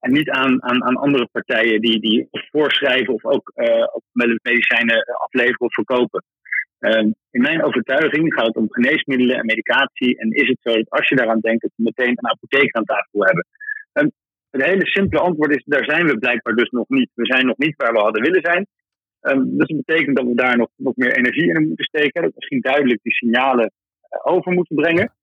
En 0.00 0.12
niet 0.12 0.30
aan, 0.30 0.62
aan, 0.62 0.84
aan 0.84 0.96
andere 0.96 1.28
partijen 1.32 1.80
die, 1.80 2.00
die 2.00 2.28
voorschrijven 2.30 3.14
of 3.14 3.24
ook 3.24 3.52
uh, 3.54 3.86
medicijnen 4.12 5.04
afleveren 5.04 5.66
of 5.66 5.74
verkopen. 5.74 6.24
Um, 6.78 7.14
in 7.30 7.40
mijn 7.40 7.64
overtuiging 7.64 8.34
gaat 8.34 8.46
het 8.46 8.56
om 8.56 8.72
geneesmiddelen 8.72 9.36
en 9.36 9.46
medicatie. 9.46 10.18
En 10.18 10.30
is 10.30 10.48
het 10.48 10.58
zo 10.60 10.74
dat 10.74 10.90
als 10.90 11.08
je 11.08 11.16
daaraan 11.16 11.40
denkt, 11.40 11.62
dat 11.62 11.70
we 11.76 11.82
meteen 11.82 12.18
een 12.18 12.30
apotheker 12.30 12.74
aan 12.74 12.84
tafel 12.84 13.24
hebben. 13.24 13.46
Um, 13.92 14.10
het 14.50 14.64
hele 14.64 14.86
simpele 14.86 15.22
antwoord 15.22 15.56
is, 15.56 15.62
daar 15.64 15.84
zijn 15.84 16.06
we 16.06 16.18
blijkbaar 16.18 16.54
dus 16.54 16.70
nog 16.70 16.88
niet. 16.88 17.10
We 17.14 17.26
zijn 17.26 17.46
nog 17.46 17.56
niet 17.56 17.76
waar 17.76 17.92
we 17.92 17.98
hadden 17.98 18.22
willen 18.22 18.42
zijn. 18.42 18.66
Um, 19.28 19.56
dus 19.58 19.68
dat 19.68 19.84
betekent 19.84 20.16
dat 20.16 20.26
we 20.26 20.34
daar 20.34 20.56
nog, 20.56 20.68
nog 20.76 20.96
meer 20.96 21.16
energie 21.16 21.54
in 21.54 21.66
moeten 21.68 21.84
steken. 21.84 22.22
Dat 22.22 22.30
we 22.30 22.36
misschien 22.36 22.60
duidelijk 22.60 23.02
die 23.02 23.12
signalen 23.12 23.70
uh, 24.10 24.32
over 24.32 24.52
moeten 24.52 24.76
brengen. 24.76 25.14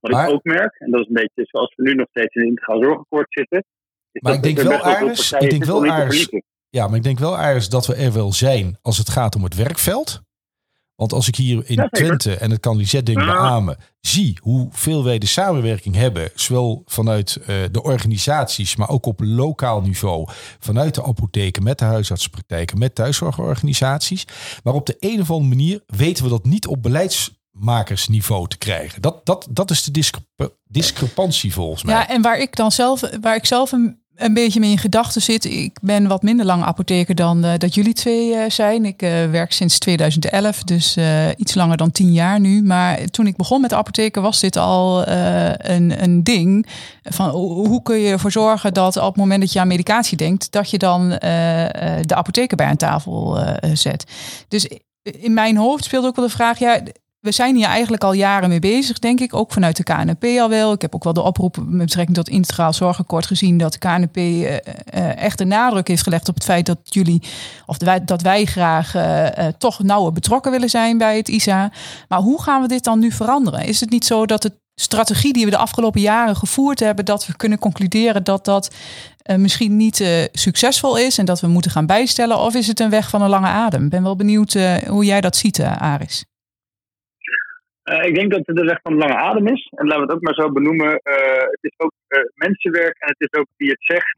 Wat 0.00 0.10
maar, 0.10 0.28
ik 0.28 0.34
ook 0.34 0.44
merk, 0.44 0.74
en 0.78 0.90
dat 0.90 1.00
is 1.00 1.06
een 1.06 1.12
beetje 1.12 1.44
zoals 1.44 1.74
we 1.76 1.82
nu 1.82 1.94
nog 1.94 2.06
steeds 2.08 2.34
in 2.34 2.40
het 2.40 2.50
integraal 2.50 2.82
zorgakkoord 2.82 3.26
zitten. 3.28 3.64
maar 4.12 4.34
ik 4.34 4.42
denk 4.42 4.58
wel, 4.58 4.78
Aris, 4.78 5.32
ik 5.32 5.50
denk 5.50 5.64
wel 5.64 5.84
ja, 6.68 6.86
maar 6.86 6.96
ik 6.96 7.02
denk 7.02 7.18
wel 7.18 7.36
Aris 7.36 7.68
dat 7.68 7.86
we 7.86 7.94
er 7.94 8.12
wel 8.12 8.32
zijn 8.32 8.78
als 8.82 8.98
het 8.98 9.10
gaat 9.10 9.34
om 9.34 9.44
het 9.44 9.54
werkveld. 9.54 10.22
Want 11.02 11.14
als 11.14 11.28
ik 11.28 11.36
hier 11.36 11.62
in 11.66 11.74
ja, 11.74 11.88
Twente, 11.88 12.36
en 12.36 12.50
het 12.50 12.60
kan 12.60 12.76
Lisette 12.76 13.12
denk 13.12 13.26
ik 13.26 13.32
beamen, 13.32 13.76
zie 14.00 14.38
hoeveel 14.40 15.04
wij 15.04 15.18
de 15.18 15.26
samenwerking 15.26 15.94
hebben, 15.94 16.30
zowel 16.34 16.82
vanuit 16.86 17.38
uh, 17.40 17.46
de 17.70 17.82
organisaties, 17.82 18.76
maar 18.76 18.88
ook 18.88 19.06
op 19.06 19.20
lokaal 19.20 19.80
niveau, 19.80 20.28
vanuit 20.58 20.94
de 20.94 21.04
apotheken, 21.04 21.62
met 21.62 21.78
de 21.78 21.84
huisartsenpraktijken, 21.84 22.78
met 22.78 22.94
thuiszorgorganisaties. 22.94 24.26
Maar 24.62 24.74
op 24.74 24.86
de 24.86 24.96
een 24.98 25.20
of 25.20 25.30
andere 25.30 25.48
manier 25.48 25.82
weten 25.86 26.24
we 26.24 26.30
dat 26.30 26.44
niet 26.44 26.66
op 26.66 26.82
beleidsmakersniveau 26.82 28.48
te 28.48 28.58
krijgen. 28.58 29.02
Dat, 29.02 29.26
dat, 29.26 29.46
dat 29.50 29.70
is 29.70 29.82
de 29.82 29.90
discrep 29.90 30.56
discrepantie 30.64 31.52
volgens 31.52 31.82
mij. 31.82 31.94
Ja, 31.94 32.08
en 32.08 32.22
waar 32.22 32.38
ik 32.38 32.56
dan 32.56 32.72
zelf, 32.72 33.00
waar 33.20 33.36
ik 33.36 33.46
zelf 33.46 33.72
een 33.72 34.01
een 34.16 34.34
beetje 34.34 34.60
in 34.60 34.78
gedachten 34.78 35.22
zit. 35.22 35.44
Ik 35.44 35.78
ben 35.82 36.06
wat 36.06 36.22
minder 36.22 36.46
lang 36.46 36.62
apotheker 36.62 37.14
dan 37.14 37.44
uh, 37.44 37.52
dat 37.58 37.74
jullie 37.74 37.92
twee 37.92 38.28
uh, 38.28 38.42
zijn. 38.48 38.84
Ik 38.84 39.02
uh, 39.02 39.30
werk 39.30 39.52
sinds 39.52 39.78
2011, 39.78 40.62
dus 40.62 40.96
iets 41.36 41.54
langer 41.54 41.76
dan 41.76 41.90
tien 41.90 42.12
jaar 42.12 42.40
nu. 42.40 42.62
Maar 42.62 43.04
toen 43.04 43.26
ik 43.26 43.36
begon 43.36 43.60
met 43.60 43.72
apotheken 43.72 44.22
was 44.22 44.40
dit 44.40 44.56
al 44.56 45.08
een, 45.08 46.02
een 46.02 46.24
ding. 46.24 46.66
Van 47.02 47.30
hoe 47.30 47.82
kun 47.82 47.96
je 47.96 48.10
ervoor 48.10 48.32
zorgen 48.32 48.74
dat 48.74 48.96
op 48.96 49.02
het 49.02 49.16
moment 49.16 49.40
dat 49.40 49.52
je 49.52 49.60
aan 49.60 49.68
medicatie 49.68 50.16
denkt, 50.16 50.52
dat 50.52 50.70
je 50.70 50.78
dan 50.78 51.08
de 51.08 52.14
apotheker 52.14 52.56
bij 52.56 52.66
aan 52.66 52.76
tafel 52.76 53.38
zet. 53.72 54.04
Dus 54.48 54.68
in 55.02 55.34
mijn 55.34 55.56
hoofd 55.56 55.84
speelde 55.84 56.06
ook 56.06 56.16
wel 56.16 56.24
de 56.24 56.30
vraag, 56.30 56.58
ja, 56.58 56.80
we 57.22 57.32
zijn 57.32 57.56
hier 57.56 57.66
eigenlijk 57.66 58.04
al 58.04 58.12
jaren 58.12 58.48
mee 58.48 58.58
bezig, 58.58 58.98
denk 58.98 59.20
ik. 59.20 59.34
Ook 59.34 59.52
vanuit 59.52 59.76
de 59.76 59.82
KNP 59.82 60.24
al 60.24 60.48
wel. 60.48 60.72
Ik 60.72 60.82
heb 60.82 60.94
ook 60.94 61.04
wel 61.04 61.12
de 61.12 61.22
oproep 61.22 61.56
met 61.56 61.86
betrekking 61.86 62.16
tot 62.16 62.28
integraal 62.28 62.72
zorgakkoord 62.72 63.26
gezien 63.26 63.58
dat 63.58 63.72
de 63.72 63.78
KNP 63.78 64.16
uh, 64.16 64.52
uh, 64.52 64.58
echt 65.16 65.40
een 65.40 65.48
nadruk 65.48 65.88
heeft 65.88 66.02
gelegd 66.02 66.28
op 66.28 66.34
het 66.34 66.44
feit 66.44 66.66
dat 66.66 66.78
jullie, 66.82 67.22
of 67.66 67.76
dat 68.04 68.22
wij 68.22 68.44
graag 68.44 68.94
uh, 68.94 69.46
toch 69.58 69.82
nauwer 69.82 70.12
betrokken 70.12 70.50
willen 70.50 70.70
zijn 70.70 70.98
bij 70.98 71.16
het 71.16 71.28
ISA. 71.28 71.72
Maar 72.08 72.18
hoe 72.18 72.42
gaan 72.42 72.62
we 72.62 72.68
dit 72.68 72.84
dan 72.84 72.98
nu 72.98 73.12
veranderen? 73.12 73.64
Is 73.64 73.80
het 73.80 73.90
niet 73.90 74.04
zo 74.04 74.26
dat 74.26 74.42
de 74.42 74.52
strategie 74.74 75.32
die 75.32 75.44
we 75.44 75.50
de 75.50 75.56
afgelopen 75.56 76.00
jaren 76.00 76.36
gevoerd 76.36 76.80
hebben, 76.80 77.04
dat 77.04 77.26
we 77.26 77.36
kunnen 77.36 77.58
concluderen 77.58 78.24
dat 78.24 78.44
dat 78.44 78.74
misschien 79.36 79.76
niet 79.76 80.28
succesvol 80.32 80.96
is 80.96 81.18
en 81.18 81.24
dat 81.24 81.40
we 81.40 81.46
moeten 81.46 81.70
gaan 81.70 81.86
bijstellen? 81.86 82.38
Of 82.38 82.54
is 82.54 82.66
het 82.66 82.80
een 82.80 82.90
weg 82.90 83.08
van 83.08 83.22
een 83.22 83.28
lange 83.28 83.46
adem? 83.46 83.84
Ik 83.84 83.90
ben 83.90 84.02
wel 84.02 84.16
benieuwd 84.16 84.56
hoe 84.86 85.04
jij 85.04 85.20
dat 85.20 85.36
ziet, 85.36 85.60
Aris. 85.60 86.24
Uh, 87.84 88.04
ik 88.04 88.14
denk 88.14 88.30
dat 88.30 88.46
het 88.46 88.56
de 88.56 88.64
weg 88.64 88.80
van 88.82 88.92
de 88.92 88.98
lange 88.98 89.16
adem 89.16 89.46
is. 89.46 89.72
En 89.74 89.86
laten 89.86 90.00
we 90.00 90.06
het 90.06 90.14
ook 90.14 90.22
maar 90.22 90.34
zo 90.34 90.52
benoemen. 90.52 90.88
Uh, 90.88 91.42
het 91.54 91.58
is 91.60 91.74
ook 91.76 91.92
uh, 92.08 92.20
mensenwerk 92.34 92.96
en 92.98 93.08
het 93.08 93.30
is 93.30 93.38
ook 93.38 93.46
wie 93.56 93.70
het 93.70 93.82
zegt, 93.84 94.16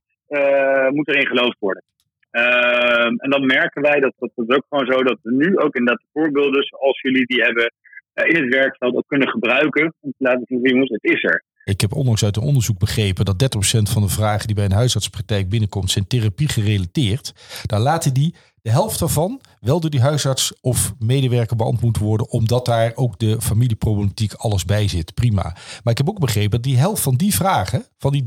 moet 0.94 1.08
erin 1.08 1.26
geloofd 1.26 1.58
worden. 1.58 1.82
Ehm, 2.30 3.14
en 3.16 3.30
dan 3.30 3.46
merken 3.46 3.82
wij 3.82 4.00
dat 4.00 4.12
dat 4.18 4.30
is 4.34 4.56
ook 4.56 4.66
gewoon 4.68 4.92
zo 4.92 5.02
dat 5.02 5.18
we 5.22 5.32
nu 5.32 5.58
ook 5.58 5.74
inderdaad 5.74 6.04
de 6.04 6.20
voorbeelden, 6.20 6.64
zoals 6.64 7.00
jullie 7.00 7.26
die 7.26 7.42
hebben, 7.42 7.72
in 8.14 8.42
het 8.42 8.54
werkveld 8.54 8.96
ook 8.96 9.08
kunnen 9.08 9.28
gebruiken. 9.28 9.94
Om 10.00 10.10
te 10.18 10.24
laten 10.24 10.44
zien, 10.46 10.60
jongens, 10.60 10.90
het 10.90 11.04
is 11.04 11.22
er. 11.22 11.44
Ik 11.64 11.80
heb 11.80 11.92
onlangs 11.92 12.24
uit 12.24 12.36
een 12.36 12.42
onderzoek 12.42 12.78
begrepen 12.78 13.24
dat 13.24 13.42
30% 13.42 13.92
van 13.92 14.02
de 14.02 14.08
vragen 14.08 14.46
die 14.46 14.56
bij 14.56 14.64
een 14.64 14.72
huisartspraktijk 14.72 15.48
binnenkomt 15.48 15.90
zijn 15.90 16.06
therapie 16.06 16.48
gerelateerd. 16.48 17.32
Daar 17.66 17.80
laten 17.80 18.14
die 18.14 18.34
de 18.64 18.70
helft 18.70 18.98
daarvan 18.98 19.40
wel 19.60 19.80
door 19.80 19.90
die 19.90 20.00
huisarts 20.00 20.52
of 20.60 20.94
medewerker 20.98 21.56
beantwoord 21.56 21.98
worden, 21.98 22.30
omdat 22.30 22.64
daar 22.64 22.92
ook 22.94 23.18
de 23.18 23.40
familieproblematiek 23.40 24.32
alles 24.34 24.64
bij 24.64 24.88
zit. 24.88 25.14
Prima. 25.14 25.42
Maar 25.82 25.92
ik 25.92 25.98
heb 25.98 26.08
ook 26.08 26.18
begrepen 26.18 26.50
dat 26.50 26.62
die 26.62 26.76
helft 26.76 27.02
van 27.02 27.14
die 27.14 27.34
vragen, 27.34 27.86
van 27.98 28.12
die 28.12 28.22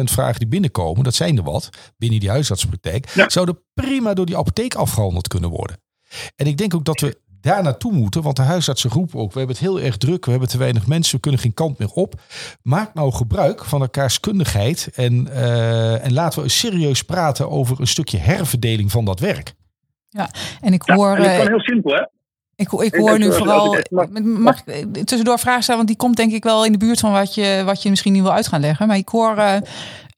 30% 0.00 0.02
vragen 0.02 0.38
die 0.38 0.48
binnenkomen, 0.48 1.04
dat 1.04 1.14
zijn 1.14 1.36
er 1.36 1.42
wat, 1.42 1.68
binnen 1.96 2.20
die 2.20 2.30
huisartspraktijk, 2.30 3.08
ja. 3.14 3.28
zouden 3.28 3.58
prima 3.74 4.14
door 4.14 4.26
die 4.26 4.36
apotheek 4.36 4.74
afgehandeld 4.74 5.28
kunnen 5.28 5.50
worden. 5.50 5.80
En 6.36 6.46
ik 6.46 6.56
denk 6.56 6.74
ook 6.74 6.84
dat 6.84 7.00
we 7.00 7.20
daar 7.40 7.62
naartoe 7.62 7.92
moeten. 7.92 8.22
Want 8.22 8.36
de 8.36 8.42
huisartsen 8.42 8.90
roepen 8.90 9.18
ook, 9.18 9.32
we 9.32 9.38
hebben 9.38 9.56
het 9.56 9.64
heel 9.64 9.80
erg 9.80 9.96
druk, 9.96 10.24
we 10.24 10.30
hebben 10.30 10.48
te 10.48 10.58
weinig 10.58 10.86
mensen, 10.86 11.14
we 11.14 11.20
kunnen 11.20 11.40
geen 11.40 11.54
kant 11.54 11.78
meer 11.78 11.90
op. 11.90 12.20
Maak 12.62 12.94
nou 12.94 13.12
gebruik 13.12 13.64
van 13.64 13.80
elkaars 13.80 14.20
kundigheid 14.20 14.88
en, 14.94 15.26
uh, 15.26 16.04
en 16.04 16.12
laten 16.12 16.42
we 16.42 16.48
serieus 16.48 17.02
praten 17.02 17.50
over 17.50 17.80
een 17.80 17.86
stukje 17.86 18.18
herverdeling 18.18 18.90
van 18.90 19.04
dat 19.04 19.20
werk. 19.20 19.54
Ja, 20.12 20.30
en 20.60 20.72
ik 20.72 20.82
hoor... 20.82 21.10
Ja, 21.10 21.16
en 21.16 21.22
is 21.22 21.30
gewoon 21.30 21.48
heel 21.48 21.60
simpel, 21.60 21.92
hè? 21.92 22.02
Ik, 22.56 22.72
ik 22.72 22.94
hoor 22.94 23.18
nu 23.18 23.32
vooral. 23.32 23.76
Mag 24.22 24.62
ik 24.64 24.94
tussendoor 24.94 25.38
vragen 25.38 25.62
stellen? 25.62 25.76
Want 25.76 25.88
die 25.88 26.06
komt 26.06 26.16
denk 26.16 26.32
ik 26.32 26.44
wel 26.44 26.64
in 26.64 26.72
de 26.72 26.78
buurt 26.78 27.00
van 27.00 27.12
wat 27.12 27.34
je, 27.34 27.62
wat 27.64 27.82
je 27.82 27.90
misschien 27.90 28.12
niet 28.12 28.22
wil 28.22 28.32
uit 28.32 28.48
gaan 28.48 28.60
leggen. 28.60 28.86
Maar 28.86 28.96
ik 28.96 29.08
hoor. 29.08 29.36
Uh, 29.36 29.56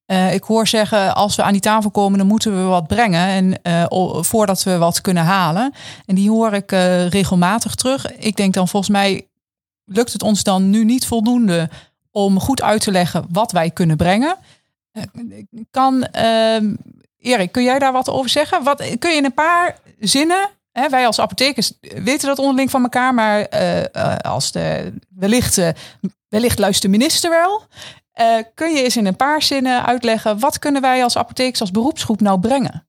uh, 0.07 0.35
ik 0.35 0.43
hoor 0.43 0.67
zeggen, 0.67 1.15
als 1.15 1.37
we 1.37 1.43
aan 1.43 1.53
die 1.53 1.61
tafel 1.61 1.91
komen, 1.91 2.19
dan 2.19 2.27
moeten 2.27 2.57
we 2.57 2.63
wat 2.63 2.87
brengen. 2.87 3.27
En 3.27 3.61
uh, 3.63 4.23
voordat 4.23 4.63
we 4.63 4.79
wat 4.79 5.01
kunnen 5.01 5.23
halen. 5.23 5.73
En 6.07 6.15
die 6.15 6.31
hoor 6.31 6.53
ik 6.53 6.71
regelmatig 7.09 7.75
terug. 7.75 8.17
Ik 8.17 8.37
denk 8.37 8.55
dan 8.55 8.69
volgens 8.69 8.93
mij 8.93 9.29
lukt 9.85 10.13
het 10.13 10.23
ons 10.23 10.43
dan 10.43 10.71
nu 10.71 10.85
niet 10.85 11.07
voldoende 11.07 11.69
om 12.11 12.41
goed 12.41 12.63
uit 12.63 12.81
te 12.81 12.91
leggen 12.91 13.27
wat 13.31 13.53
wij 13.53 13.71
kunnen 13.71 13.97
brengen. 13.97 14.37
kan 15.71 16.05
ehm, 16.05 16.75
Erik, 17.25 17.53
kun 17.53 17.63
jij 17.63 17.79
daar 17.79 17.93
wat 17.93 18.11
over 18.11 18.31
zeggen? 18.31 18.63
Wat, 18.63 18.85
kun 18.99 19.11
je 19.11 19.17
in 19.17 19.25
een 19.25 19.35
paar 19.35 19.79
zinnen 19.99 20.51
Hè, 20.79 20.89
wij 20.89 21.07
als 21.07 21.21
apothekers 21.21 21.73
weten 21.81 22.29
dat 22.29 22.39
onderling 22.39 22.71
van 22.71 22.83
elkaar, 22.83 23.15
maar 23.15 23.47
uh, 23.55 23.81
uh, 23.81 24.17
als 24.17 24.53
de, 24.53 24.93
wellicht, 25.09 25.59
uh, 25.59 25.69
wellicht 26.29 26.59
luistert 26.59 26.93
de 26.93 26.99
minister 26.99 27.31
wel. 27.31 27.67
kun 28.55 28.75
je 28.75 28.83
eens 28.83 28.97
in 28.97 29.07
een 29.07 29.17
paar 29.17 29.43
zinnen 29.43 29.87
uitleggen, 29.87 30.39
wat 30.39 30.59
kunnen 30.59 30.83
wij 30.83 31.03
als 31.03 31.17
apothekers 31.17 31.61
als 31.61 31.71
beroepsgroep 31.71 32.21
nou 32.21 32.41
brengen? 32.41 32.87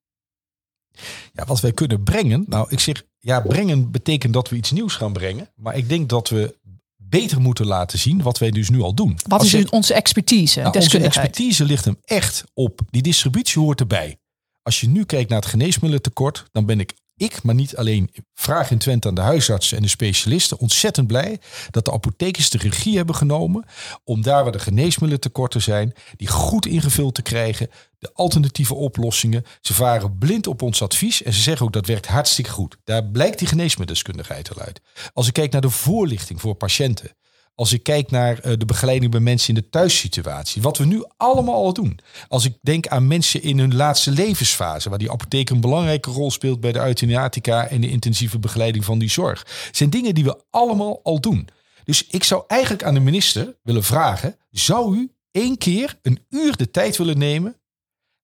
Ja, 1.33 1.45
wat 1.45 1.59
wij 1.59 1.71
kunnen 1.71 2.03
brengen, 2.03 2.45
nou 2.47 2.67
ik 2.69 2.79
zeg, 2.79 3.03
ja, 3.19 3.39
brengen 3.39 3.91
betekent 3.91 4.33
dat 4.33 4.49
we 4.49 4.55
iets 4.55 4.71
nieuws 4.71 4.95
gaan 4.95 5.13
brengen. 5.13 5.49
Maar 5.55 5.75
ik 5.75 5.89
denk 5.89 6.09
dat 6.09 6.29
we 6.29 6.55
beter 6.95 7.41
moeten 7.41 7.65
laten 7.65 7.99
zien 7.99 8.21
wat 8.21 8.37
wij 8.37 8.51
dus 8.51 8.69
nu 8.69 8.81
al 8.81 8.93
doen. 8.93 9.17
Wat 9.27 9.43
is 9.43 9.51
je, 9.51 9.71
onze 9.71 9.93
expertise? 9.93 10.61
Nou, 10.61 10.79
onze 10.79 10.99
expertise 10.99 11.63
ligt 11.63 11.85
hem 11.85 11.97
echt 12.03 12.43
op, 12.53 12.79
die 12.89 13.01
distributie 13.01 13.61
hoort 13.61 13.79
erbij. 13.79 14.17
Als 14.65 14.79
je 14.79 14.87
nu 14.87 15.03
kijkt 15.03 15.29
naar 15.29 15.39
het 15.39 15.49
geneesmiddelentekort, 15.49 16.45
dan 16.51 16.65
ben 16.65 16.79
ik 16.79 16.93
ik, 17.17 17.43
maar 17.43 17.55
niet 17.55 17.75
alleen 17.75 18.11
vraag 18.33 18.71
in 18.71 18.77
Twente 18.77 19.07
aan 19.07 19.15
de 19.15 19.21
huisartsen 19.21 19.77
en 19.77 19.83
de 19.83 19.89
specialisten, 19.89 20.59
ontzettend 20.59 21.07
blij 21.07 21.39
dat 21.71 21.85
de 21.85 21.91
apothekers 21.91 22.49
de 22.49 22.57
regie 22.57 22.97
hebben 22.97 23.15
genomen 23.15 23.65
om 24.03 24.21
daar 24.21 24.43
waar 24.43 24.51
de 24.51 24.59
geneesmiddelen 24.59 25.19
tekorten 25.19 25.61
zijn, 25.61 25.93
die 26.15 26.27
goed 26.27 26.65
ingevuld 26.65 27.15
te 27.15 27.21
krijgen, 27.21 27.69
de 27.99 28.09
alternatieve 28.13 28.73
oplossingen. 28.73 29.45
Ze 29.61 29.73
varen 29.73 30.17
blind 30.17 30.47
op 30.47 30.61
ons 30.61 30.81
advies 30.81 31.23
en 31.23 31.33
ze 31.33 31.41
zeggen 31.41 31.65
ook 31.65 31.73
dat 31.73 31.85
werkt 31.85 32.07
hartstikke 32.07 32.51
goed. 32.51 32.77
Daar 32.83 33.05
blijkt 33.05 33.39
die 33.39 33.47
geneesmiddeldeskundigheid 33.47 34.55
al 34.55 34.61
uit. 34.61 34.81
Als 35.13 35.27
ik 35.27 35.33
kijk 35.33 35.51
naar 35.51 35.61
de 35.61 35.69
voorlichting 35.69 36.41
voor 36.41 36.55
patiënten, 36.55 37.15
als 37.55 37.73
ik 37.73 37.83
kijk 37.83 38.11
naar 38.11 38.39
eh, 38.39 38.53
de 38.57 38.65
begeleiding 38.65 39.11
bij 39.11 39.19
mensen 39.19 39.49
in 39.49 39.61
de 39.61 39.69
thuissituatie. 39.69 40.61
Wat 40.61 40.77
we 40.77 40.85
nu 40.85 41.03
allemaal 41.17 41.55
al 41.55 41.73
doen. 41.73 41.99
Als 42.27 42.45
ik 42.45 42.57
denk 42.61 42.87
aan 42.87 43.07
mensen 43.07 43.41
in 43.41 43.59
hun 43.59 43.75
laatste 43.75 44.11
levensfase. 44.11 44.89
Waar 44.89 44.97
die 44.97 45.11
apotheek 45.11 45.49
een 45.49 45.61
belangrijke 45.61 46.11
rol 46.11 46.31
speelt 46.31 46.59
bij 46.59 46.71
de 46.71 46.79
euthanatica 46.79 47.67
en 47.67 47.81
de 47.81 47.89
intensieve 47.89 48.39
begeleiding 48.39 48.85
van 48.85 48.99
die 48.99 49.09
zorg. 49.09 49.69
Zijn 49.71 49.89
dingen 49.89 50.13
die 50.13 50.23
we 50.23 50.43
allemaal 50.49 50.99
al 51.03 51.19
doen. 51.19 51.47
Dus 51.83 52.07
ik 52.07 52.23
zou 52.23 52.43
eigenlijk 52.47 52.83
aan 52.83 52.93
de 52.93 52.99
minister 52.99 53.55
willen 53.63 53.83
vragen. 53.83 54.35
Zou 54.51 54.97
u 54.97 55.11
één 55.31 55.57
keer 55.57 55.99
een 56.01 56.25
uur 56.29 56.55
de 56.55 56.71
tijd 56.71 56.97
willen 56.97 57.17
nemen? 57.17 57.59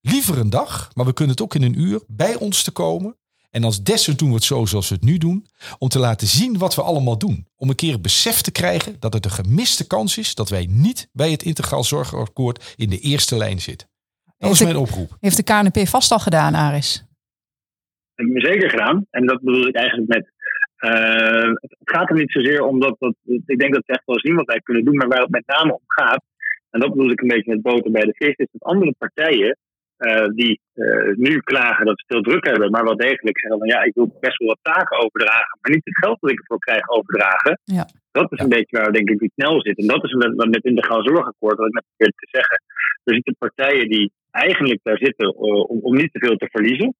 Liever 0.02 0.38
een 0.38 0.50
dag, 0.50 0.90
maar 0.94 1.06
we 1.06 1.14
kunnen 1.14 1.34
het 1.34 1.44
ook 1.44 1.56
in 1.56 1.64
een 1.64 1.80
uur 1.80 2.02
bij 2.08 2.36
ons 2.36 2.64
te 2.64 2.72
komen 2.72 3.18
en 3.52 3.64
als 3.64 3.84
desnoods 3.84 4.20
doen 4.20 4.30
we 4.30 4.36
het 4.36 4.44
zo 4.44 4.66
zoals 4.66 4.90
we 4.90 4.96
het 4.96 5.04
nu 5.04 5.18
doen. 5.18 5.46
Om 5.78 5.88
te 5.88 6.00
laten 6.00 6.28
zien 6.28 6.58
wat 6.58 6.76
we 6.76 6.82
allemaal 6.82 7.18
doen. 7.18 7.48
Om 7.56 7.70
een 7.70 7.76
keer 7.76 7.92
het 7.92 8.02
besef 8.02 8.42
te 8.42 8.52
krijgen 8.52 8.96
dat 9.00 9.14
het 9.14 9.26
een 9.26 9.32
gemiste 9.32 9.88
kans 9.88 10.18
is 10.18 10.36
dat 10.36 10.50
wij 10.50 10.68
niet 10.70 11.10
bij 11.12 11.32
het 11.32 11.44
integraal 11.44 11.84
zorgakkoord 11.84 12.74
in 12.78 12.90
de 12.90 13.00
eerste 13.00 13.38
lijn 13.38 13.60
zitten. 13.60 13.88
Dat 14.38 14.52
is 14.52 14.64
mijn 14.64 14.76
oproep. 14.76 15.18
Heeft 15.20 15.38
de 15.38 15.44
KNP 15.44 15.88
vast 15.88 16.12
al 16.12 16.20
gedaan, 16.20 16.54
Aris? 16.54 17.06
Zeker 18.34 18.70
gedaan. 18.70 19.06
En 19.10 19.26
dat 19.26 19.42
bedoel 19.42 19.68
ik 19.68 19.76
eigenlijk 19.76 20.08
met. 20.08 20.32
Uh, 20.80 21.54
het 21.62 21.78
gaat 21.80 22.10
er 22.10 22.16
niet 22.16 22.32
zozeer 22.32 22.62
om 22.62 22.80
dat, 22.80 22.96
dat. 23.00 23.16
Ik 23.46 23.60
denk 23.60 23.74
dat 23.74 23.84
we 23.86 23.94
echt 23.94 24.06
wel 24.06 24.20
zien 24.20 24.36
wat 24.36 24.46
wij 24.46 24.60
kunnen 24.60 24.86
doen. 24.86 24.96
Maar 24.96 25.08
waar 25.08 25.22
het 25.22 25.30
met 25.30 25.48
name 25.48 25.74
om 25.74 25.84
gaat. 25.88 26.24
En 26.70 26.80
dat 26.80 26.90
bedoel 26.90 27.12
ik 27.12 27.22
een 27.22 27.28
beetje 27.28 27.52
met 27.52 27.62
boter 27.62 27.92
bij 27.92 28.02
de 28.02 28.14
vis. 28.14 28.36
Is 28.36 28.48
dat 28.52 28.62
andere 28.62 28.96
partijen 28.98 29.58
uh, 30.02 30.28
die 30.36 30.60
uh, 30.76 31.16
nu 31.16 31.40
klagen 31.40 31.86
dat 31.86 32.00
ze 32.00 32.06
veel 32.08 32.22
druk 32.22 32.46
hebben, 32.46 32.72
maar 32.72 32.84
wel 32.84 32.96
degelijk 32.96 33.40
zeggen 33.40 33.60
van 33.60 33.68
ja, 33.68 33.84
ik 33.84 33.94
wil 33.94 34.18
best 34.20 34.38
wel 34.38 34.48
wat 34.48 34.74
taken 34.76 34.98
overdragen, 34.98 35.58
maar 35.62 35.72
niet 35.72 35.86
het 35.86 35.98
geld 35.98 36.18
dat 36.22 36.32
ik 36.32 36.40
ervoor 36.40 36.60
krijg 36.60 36.90
overdragen. 36.90 37.60
Ja. 37.64 37.86
Dat 38.12 38.32
is 38.32 38.40
een 38.40 38.50
beetje 38.50 38.78
waar 38.78 38.92
denk 38.92 39.10
ik 39.10 39.20
die 39.20 39.32
snel 39.36 39.62
zit. 39.62 39.78
En 39.78 39.88
dat 39.88 40.04
is 40.04 40.14
wat 40.14 40.50
met 40.50 40.64
integraal 40.64 41.04
zorgakkoord, 41.04 41.58
wat 41.58 41.68
ik 41.68 41.74
net 41.74 41.86
probeerde 41.88 42.18
te 42.18 42.28
zeggen. 42.32 42.64
Er 43.04 43.14
zitten 43.14 43.36
partijen 43.38 43.90
die 43.90 44.12
eigenlijk 44.32 44.80
daar 44.84 44.98
zitten 44.98 45.28
uh, 45.28 45.70
om, 45.70 45.80
om, 45.82 45.96
niet 45.96 46.14
te 46.14 46.20
veel 46.20 46.36
te 46.36 46.50
verliezen. 46.52 46.96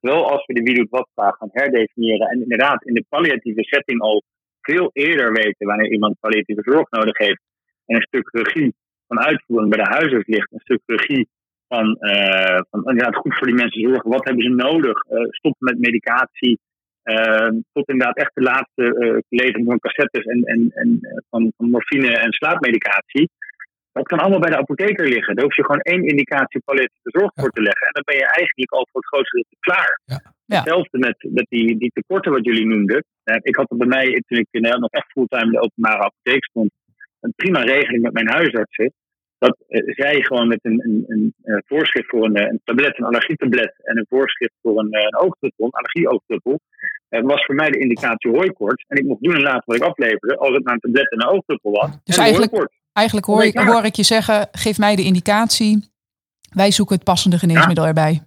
Wel 0.00 0.30
als 0.30 0.46
we 0.46 0.54
de 0.54 0.62
wie 0.62 0.74
doet 0.74 0.90
wat 0.90 1.08
vraag 1.14 1.36
gaan 1.36 1.50
herdefiniëren 1.52 2.28
en 2.28 2.42
inderdaad 2.42 2.84
in 2.84 2.94
de 2.94 3.04
palliatieve 3.08 3.64
setting 3.64 4.00
al 4.00 4.22
veel 4.60 4.90
eerder 4.92 5.32
weten 5.32 5.66
wanneer 5.66 5.90
iemand 5.90 6.20
palliatieve 6.20 6.62
zorg 6.64 6.90
nodig 6.90 7.18
heeft 7.18 7.40
en 7.86 7.96
een 7.96 8.02
stuk 8.02 8.28
regie 8.32 8.74
van 9.06 9.20
uitvoering 9.20 9.70
bij 9.70 9.84
de 9.84 9.90
huisarts 9.90 10.26
ligt, 10.26 10.52
een 10.52 10.60
stuk 10.60 10.80
regie 10.86 11.28
van, 11.68 11.96
uh, 12.00 12.60
van 12.70 12.80
inderdaad 12.84 13.16
goed 13.16 13.36
voor 13.36 13.46
die 13.46 13.56
mensen 13.62 13.82
zorgen. 13.82 14.10
Wat 14.10 14.24
hebben 14.24 14.44
ze 14.44 14.48
nodig? 14.48 15.04
Uh, 15.10 15.26
stoppen 15.28 15.66
met 15.66 15.78
medicatie. 15.78 16.58
Uh, 17.04 17.50
tot 17.72 17.88
inderdaad 17.88 18.16
echt 18.16 18.34
de 18.34 18.42
laatste 18.42 18.84
levering 19.28 19.66
van 19.66 19.78
cassettes 19.78 20.24
en, 20.24 20.42
en, 20.42 20.70
en 20.74 21.00
van, 21.30 21.52
van 21.56 21.70
morfine 21.70 22.18
en 22.18 22.32
slaapmedicatie. 22.32 23.30
Dat 23.92 24.06
kan 24.06 24.18
allemaal 24.18 24.40
bij 24.40 24.50
de 24.50 24.56
apotheker 24.56 25.08
liggen. 25.08 25.34
Daar 25.34 25.44
hoef 25.44 25.56
je 25.56 25.64
gewoon 25.64 25.80
één 25.80 26.04
indicatie 26.06 26.60
palliatieve 26.64 27.10
zorg 27.18 27.30
voor 27.34 27.50
te 27.50 27.62
leggen. 27.62 27.86
En 27.86 27.92
dan 27.92 28.02
ben 28.04 28.16
je 28.16 28.24
eigenlijk 28.24 28.72
al 28.72 28.86
voor 28.90 29.00
het 29.00 29.10
grootste 29.10 29.36
deel 29.36 29.60
klaar. 29.60 30.00
Ja. 30.04 30.56
Hetzelfde 30.56 30.98
met, 30.98 31.26
met 31.30 31.46
die, 31.48 31.78
die 31.78 31.90
tekorten 31.92 32.32
wat 32.32 32.44
jullie 32.44 32.66
noemden. 32.66 33.04
ik 33.42 33.56
had 33.56 33.70
er 33.70 33.76
bij 33.76 33.86
mij, 33.86 34.22
toen 34.26 34.38
ik 34.38 34.78
nog 34.78 34.90
echt 34.90 35.10
fulltime 35.12 35.44
in 35.44 35.50
de 35.50 35.60
openbare 35.60 36.02
apotheek 36.02 36.44
stond, 36.44 36.70
een 37.20 37.32
prima 37.36 37.60
regeling 37.60 38.02
met 38.02 38.12
mijn 38.12 38.28
huisartsen 38.28 38.92
dat 39.38 39.56
uh, 39.68 39.94
zij 39.94 40.22
gewoon 40.22 40.48
met 40.48 40.58
een, 40.62 40.82
een, 40.84 41.04
een, 41.06 41.34
een 41.42 41.54
eh, 41.54 41.62
voorschrift 41.66 42.08
voor 42.08 42.24
een, 42.24 42.34
eh, 42.34 42.46
een, 42.46 42.60
tablet, 42.64 42.98
een 42.98 43.04
allergietablet 43.04 43.74
en 43.82 43.98
een 43.98 44.06
voorschrift 44.08 44.54
voor 44.62 44.78
een, 44.78 44.94
een 44.94 45.16
oogdruppel, 45.16 45.64
een 45.64 45.70
allergieoogdruppel, 45.70 46.60
uh, 47.10 47.22
was 47.22 47.44
voor 47.44 47.54
mij 47.54 47.70
de 47.70 47.78
indicatie 47.78 48.30
hooikoorts. 48.30 48.84
En 48.88 48.96
ik 48.96 49.04
mocht 49.04 49.22
doen 49.22 49.34
en 49.34 49.42
laten 49.42 49.62
wat 49.64 49.76
ik 49.76 49.82
afleverde 49.82 50.36
als 50.36 50.54
het 50.54 50.64
maar 50.64 50.74
een 50.74 50.80
tablet 50.80 51.10
en 51.10 51.22
een 51.22 51.28
oogdruppel 51.28 51.70
was. 51.70 51.90
Dus 52.04 52.16
eigenlijk, 52.16 52.68
eigenlijk 52.92 53.26
hoor, 53.26 53.44
ik, 53.44 53.58
hoor 53.58 53.84
ik 53.84 53.94
je 53.94 54.02
zeggen, 54.02 54.48
geef 54.52 54.78
mij 54.78 54.96
de 54.96 55.04
indicatie, 55.04 55.90
wij 56.54 56.70
zoeken 56.70 56.94
het 56.94 57.04
passende 57.04 57.38
geneesmiddel 57.38 57.86
erbij. 57.86 58.22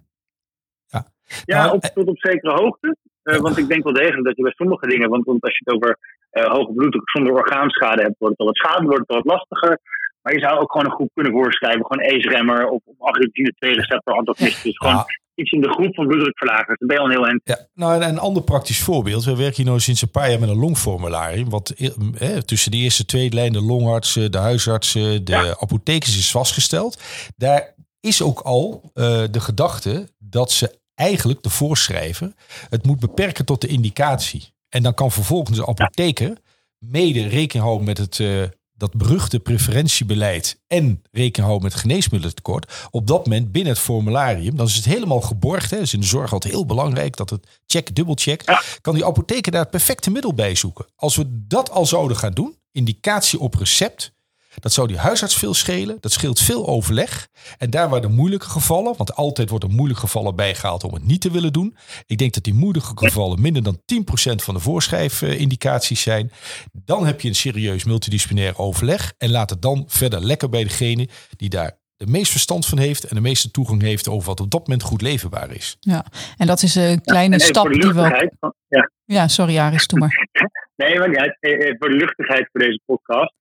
Ja, 0.86 1.04
ja 1.44 1.62
nou, 1.62 1.74
op, 1.74 1.82
tot 1.82 2.06
op 2.06 2.18
zekere 2.18 2.52
hoogte. 2.52 2.96
Uh, 3.24 3.36
want 3.36 3.58
ik 3.58 3.68
denk 3.68 3.84
wel 3.84 3.92
degelijk 3.92 4.24
dat 4.24 4.36
je 4.36 4.42
bij 4.42 4.52
sommige 4.52 4.86
dingen, 4.86 5.08
want, 5.08 5.24
want 5.24 5.42
als 5.42 5.58
je 5.58 5.62
het 5.64 5.74
over 5.74 5.98
uh, 6.32 6.44
hoge 6.44 6.72
bloeddruk 6.72 7.10
zonder 7.10 7.32
orgaanschade 7.32 8.02
hebt, 8.02 8.18
wordt 8.18 8.38
het 8.38 8.46
al 8.46 8.46
wat 8.46 8.56
schade, 8.56 8.86
wordt 8.86 9.00
het 9.00 9.08
al 9.08 9.22
wat 9.22 9.32
lastiger. 9.32 9.80
Maar 10.22 10.32
je 10.32 10.40
zou 10.40 10.60
ook 10.60 10.72
gewoon 10.72 10.86
een 10.86 10.92
groep 10.92 11.10
kunnen 11.14 11.32
voorschrijven. 11.32 11.86
Gewoon 11.86 12.06
ACE-remmer 12.06 12.68
of, 12.68 12.80
of 12.84 12.94
argentine 12.98 13.52
2 13.58 13.74
receptor 13.74 14.14
antagonist. 14.14 14.62
Dus 14.62 14.76
gewoon 14.76 15.04
iets 15.34 15.50
in 15.50 15.60
de 15.60 15.68
groep 15.68 15.94
van 15.94 16.06
bloeddrukverlagers. 16.06 16.78
Dan 16.78 16.88
ben 16.88 16.96
je 16.96 17.02
al 17.02 17.08
heel 17.08 17.26
eind. 17.26 17.40
Ja, 17.44 17.58
nou, 17.74 18.02
en 18.02 18.08
een 18.08 18.18
ander 18.18 18.42
praktisch 18.42 18.82
voorbeeld. 18.82 19.24
We 19.24 19.36
werken 19.36 19.62
hier 19.62 19.72
nu 19.72 19.80
sinds 19.80 20.02
een 20.02 20.10
paar 20.10 20.30
jaar 20.30 20.40
met 20.40 20.48
een 20.48 20.58
longformularie. 20.58 21.46
Wat 21.46 21.70
eh, 21.70 22.36
tussen 22.36 22.70
de 22.70 22.76
eerste 22.76 23.04
twee 23.04 23.32
lijnen, 23.32 23.60
de 23.60 23.66
longartsen, 23.66 24.30
de 24.30 24.38
huisartsen, 24.38 25.24
de 25.24 25.32
ja. 25.32 25.56
apothekers 25.60 26.18
is 26.18 26.30
vastgesteld. 26.30 27.02
Daar 27.36 27.74
is 28.00 28.22
ook 28.22 28.40
al 28.40 28.80
uh, 28.94 29.22
de 29.30 29.40
gedachte 29.40 30.08
dat 30.18 30.50
ze 30.50 30.80
eigenlijk 30.94 31.42
de 31.42 31.50
voorschrijver 31.50 32.32
het 32.68 32.86
moet 32.86 33.00
beperken 33.00 33.44
tot 33.44 33.60
de 33.60 33.66
indicatie. 33.66 34.52
En 34.68 34.82
dan 34.82 34.94
kan 34.94 35.10
vervolgens 35.10 35.58
de 35.58 35.66
apotheker 35.66 36.36
mede 36.78 37.28
rekening 37.28 37.64
houden 37.64 37.86
met 37.86 37.98
het 37.98 38.18
uh, 38.18 38.42
dat 38.82 38.96
beruchte 38.96 39.40
preferentiebeleid 39.40 40.60
en 40.66 41.02
rekening 41.10 41.48
houden 41.48 41.62
met 41.62 41.80
geneesmiddelentekort, 41.80 42.72
op 42.90 43.06
dat 43.06 43.26
moment 43.26 43.52
binnen 43.52 43.72
het 43.72 43.82
formularium, 43.82 44.56
dan 44.56 44.66
is 44.66 44.74
het 44.74 44.84
helemaal 44.84 45.20
geborgd. 45.20 45.70
Hè, 45.70 45.78
is 45.78 45.92
in 45.92 46.00
de 46.00 46.06
zorg 46.06 46.32
altijd 46.32 46.52
heel 46.52 46.66
belangrijk 46.66 47.16
dat 47.16 47.30
het 47.30 47.60
check, 47.66 47.94
dubbelcheck, 47.94 48.42
ja. 48.46 48.62
kan 48.80 48.94
die 48.94 49.04
apotheker 49.04 49.52
daar 49.52 49.60
het 49.60 49.70
perfecte 49.70 50.10
middel 50.10 50.34
bij 50.34 50.54
zoeken. 50.54 50.86
Als 50.96 51.16
we 51.16 51.24
dat 51.28 51.70
al 51.70 51.86
zouden 51.86 52.16
gaan 52.16 52.32
doen, 52.32 52.56
indicatie 52.72 53.38
op 53.38 53.54
recept, 53.54 54.12
dat 54.60 54.72
zou 54.72 54.88
die 54.88 54.98
huisarts 54.98 55.36
veel 55.36 55.54
schelen. 55.54 55.96
Dat 56.00 56.12
scheelt 56.12 56.40
veel 56.40 56.66
overleg. 56.66 57.28
En 57.58 57.70
daar 57.70 57.88
waar 57.88 58.00
de 58.00 58.08
moeilijke 58.08 58.48
gevallen, 58.48 58.94
want 58.96 59.14
altijd 59.14 59.48
wordt 59.48 59.64
er 59.64 59.70
moeilijke 59.70 60.02
gevallen 60.02 60.36
bijgehaald 60.36 60.84
om 60.84 60.94
het 60.94 61.06
niet 61.06 61.20
te 61.20 61.30
willen 61.30 61.52
doen. 61.52 61.76
Ik 62.06 62.18
denk 62.18 62.34
dat 62.34 62.44
die 62.44 62.54
moeilijke 62.54 62.92
gevallen 62.94 63.40
minder 63.40 63.62
dan 63.62 63.76
10% 63.76 64.34
van 64.34 64.54
de 64.54 64.60
voorschrijfindicaties 64.60 66.02
zijn. 66.02 66.32
Dan 66.72 67.06
heb 67.06 67.20
je 67.20 67.28
een 67.28 67.34
serieus 67.34 67.84
multidisciplinair 67.84 68.58
overleg. 68.58 69.12
En 69.18 69.30
laat 69.30 69.50
het 69.50 69.62
dan 69.62 69.84
verder 69.86 70.24
lekker 70.24 70.48
bij 70.48 70.62
degene 70.62 71.08
die 71.36 71.48
daar 71.48 71.80
de 71.96 72.10
meest 72.10 72.30
verstand 72.30 72.66
van 72.66 72.78
heeft 72.78 73.04
en 73.04 73.14
de 73.14 73.22
meeste 73.22 73.50
toegang 73.50 73.82
heeft 73.82 74.08
over 74.08 74.26
wat 74.26 74.40
op 74.40 74.50
dat 74.50 74.60
moment 74.60 74.82
goed 74.82 75.02
leverbaar 75.02 75.50
is. 75.50 75.76
Ja, 75.80 76.04
en 76.36 76.46
dat 76.46 76.62
is 76.62 76.74
een 76.74 77.00
kleine 77.00 77.40
stap 77.40 77.72
die 77.72 77.92
we. 77.92 78.30
Ja. 78.68 78.90
ja, 79.04 79.28
sorry 79.28 79.58
Aris, 79.58 79.86
doe 79.86 79.98
maar. 79.98 80.28
nee, 80.82 80.98
maar 80.98 81.10
ja, 81.10 81.36
voor 81.78 81.88
de 81.88 81.96
luchtigheid 81.96 82.48
voor 82.52 82.60
deze 82.60 82.80
podcast. 82.86 83.34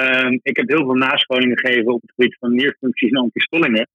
Um, 0.00 0.40
ik 0.42 0.56
heb 0.56 0.68
heel 0.68 0.84
veel 0.84 0.94
nascholingen 0.94 1.58
gegeven 1.58 1.92
op 1.92 2.00
het 2.00 2.12
gebied 2.14 2.36
van 2.38 2.54
nierfuncties 2.54 3.10
en 3.10 3.16
antistollingen. 3.16 3.88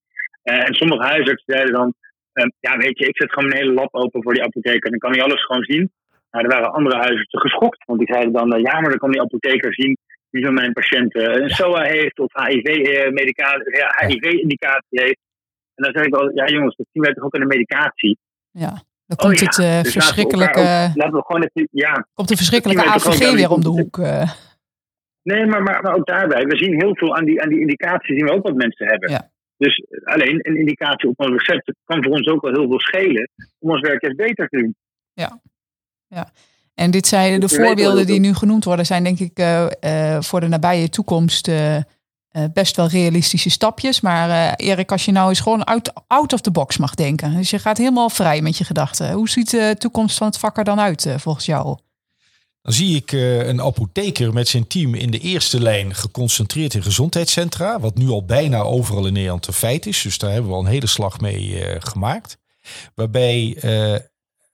Uh, 0.44 0.68
en 0.68 0.74
sommige 0.74 1.04
huisartsen 1.04 1.54
zeiden 1.54 1.74
dan, 1.74 1.94
um, 2.34 2.52
ja 2.60 2.78
weet 2.78 2.98
je, 3.00 3.06
ik 3.08 3.18
zet 3.18 3.34
gewoon 3.34 3.50
mijn 3.50 3.62
hele 3.62 3.74
lab 3.74 3.94
open 3.94 4.24
voor 4.24 4.34
die 4.34 4.44
apotheker 4.44 4.84
en 4.84 4.90
dan 4.90 5.00
kan 5.00 5.12
hij 5.12 5.24
alles 5.24 5.46
gewoon 5.46 5.64
zien. 5.64 5.92
Nou, 6.32 6.46
er 6.46 6.52
waren 6.52 6.74
andere 6.74 6.96
huisartsen 6.96 7.40
geschokt, 7.40 7.86
want 7.86 8.00
die 8.00 8.14
zeiden 8.14 8.34
dan, 8.34 8.56
uh, 8.56 8.62
ja 8.62 8.80
maar 8.80 8.90
dan 8.90 8.98
kan 8.98 9.12
die 9.12 9.22
apotheker 9.22 9.74
zien 9.74 9.98
wie 10.30 10.46
van 10.46 10.54
mijn 10.54 10.74
patiënten 10.74 11.42
een 11.42 11.50
SOA 11.50 11.84
heeft 11.84 12.20
of 12.20 12.34
HIV-indicatie 12.34 13.72
uh, 13.72 13.80
ja, 13.80 14.08
HIV 14.08 14.24
heeft. 14.90 15.20
En 15.76 15.84
dan 15.84 15.92
zeg 15.94 16.06
ik 16.06 16.16
wel, 16.16 16.32
ja 16.36 16.46
jongens, 16.48 16.76
dat 16.76 16.88
zien 16.92 17.04
wij 17.04 17.14
toch 17.14 17.24
ook 17.24 17.34
in 17.34 17.40
de 17.40 17.48
medicatie. 17.56 18.18
Ja. 18.52 18.84
Dan 19.06 19.18
komt 19.18 19.34
oh, 19.34 19.40
ja. 19.40 19.46
het 19.46 19.84
dus 19.84 19.94
verschrikkelijke. 19.94 20.60
Laten 20.94 21.14
we, 21.14 21.24
gewoon 21.26 21.50
ja. 21.72 22.08
Komt 22.14 22.28
de 22.28 22.36
verschrikkelijke 22.36 22.86
AVG 22.86 23.34
weer 23.34 23.50
om 23.50 23.62
de 23.62 23.70
hoek. 23.70 23.98
Nee, 25.24 25.46
maar, 25.46 25.64
maar, 25.64 25.82
maar, 25.82 25.96
ook 25.96 26.06
daarbij, 26.06 26.44
we 26.44 26.58
zien 26.58 26.82
heel 26.82 26.96
veel 26.96 27.16
aan 27.16 27.26
die, 27.26 27.42
aan 27.42 27.50
die 27.50 27.60
indicaties 27.60 28.16
zien 28.18 28.26
we 28.26 28.34
ook 28.34 28.44
wat 28.44 28.56
mensen 28.56 28.88
hebben. 28.88 29.10
Ja. 29.10 29.32
Dus 29.58 29.86
alleen 30.04 30.40
een 30.42 30.58
indicatie 30.58 31.10
op 31.10 31.20
een 31.20 31.38
recept 31.38 31.74
kan 31.84 32.04
voor 32.04 32.12
ons 32.12 32.28
ook 32.28 32.42
wel 32.42 32.52
heel 32.52 32.68
veel 32.68 32.80
schelen 32.80 33.30
om 33.60 33.70
ons 33.70 33.82
werk 33.82 34.04
eens 34.04 34.16
beter 34.16 34.48
te 34.48 34.58
doen. 34.58 34.76
Ja, 35.14 35.42
ja. 36.08 36.32
En 36.76 36.92
dit 36.92 37.08
zijn 37.08 37.40
de 37.40 37.50
voorbeelden 37.50 38.06
die 38.06 38.20
nu 38.20 38.34
genoemd 38.34 38.64
worden, 38.64 38.86
zijn 38.86 39.04
denk 39.04 39.20
ik 39.20 39.40
uh, 39.40 39.66
uh, 39.82 40.22
voor 40.22 40.40
de 40.40 40.48
nabije 40.48 40.90
toekomst 40.90 41.48
uh, 41.48 41.78
best 42.54 42.76
wel 42.76 42.88
realistische 42.88 43.50
stapjes. 43.50 44.02
Maar 44.02 44.54
Erik, 44.56 44.92
als 44.92 45.06
je 45.06 45.12
nou 45.12 45.30
eens 45.30 45.40
gewoon 45.40 45.64
out, 45.64 45.94
out 46.08 46.34
of 46.34 46.42
the 46.42 46.52
box 46.52 46.78
mag 46.78 46.96
denken. 46.96 47.36
Dus 47.36 47.50
je 47.50 47.60
gaat 47.60 47.78
helemaal 47.78 48.10
vrij 48.10 48.42
met 48.42 48.58
je 48.58 48.64
gedachten. 48.64 49.12
Hoe 49.12 49.30
ziet 49.30 49.50
de 49.50 49.76
toekomst 49.78 50.18
van 50.18 50.28
het 50.28 50.38
vak 50.38 50.58
er 50.58 50.64
dan 50.64 50.80
uit 50.80 51.16
volgens 51.18 51.46
jou? 51.46 51.78
Dan 52.64 52.74
zie 52.74 52.96
ik 52.96 53.12
uh, 53.12 53.48
een 53.48 53.62
apotheker 53.62 54.34
met 54.34 54.48
zijn 54.48 54.68
team 54.68 54.96
in 54.96 55.12
de 55.12 55.20
eerste 55.20 55.60
lijn 55.60 55.96
geconcentreerd 55.96 56.74
in 56.74 56.84
gezondheidscentra. 56.84 57.80
Wat 57.80 57.98
nu 57.98 58.10
al 58.10 58.26
bijna 58.26 58.62
overal 58.62 59.06
in 59.06 59.14
Nederland 59.14 59.48
een 59.48 59.54
feit 59.54 59.86
is. 59.86 60.02
Dus 60.02 60.18
daar 60.18 60.32
hebben 60.32 60.50
we 60.50 60.56
al 60.56 60.62
een 60.62 60.72
hele 60.72 60.88
slag 60.88 61.20
mee 61.20 61.42
uh, 61.42 61.76
gemaakt. 61.80 62.38
Waarbij 62.96 63.58
uh, 63.64 64.00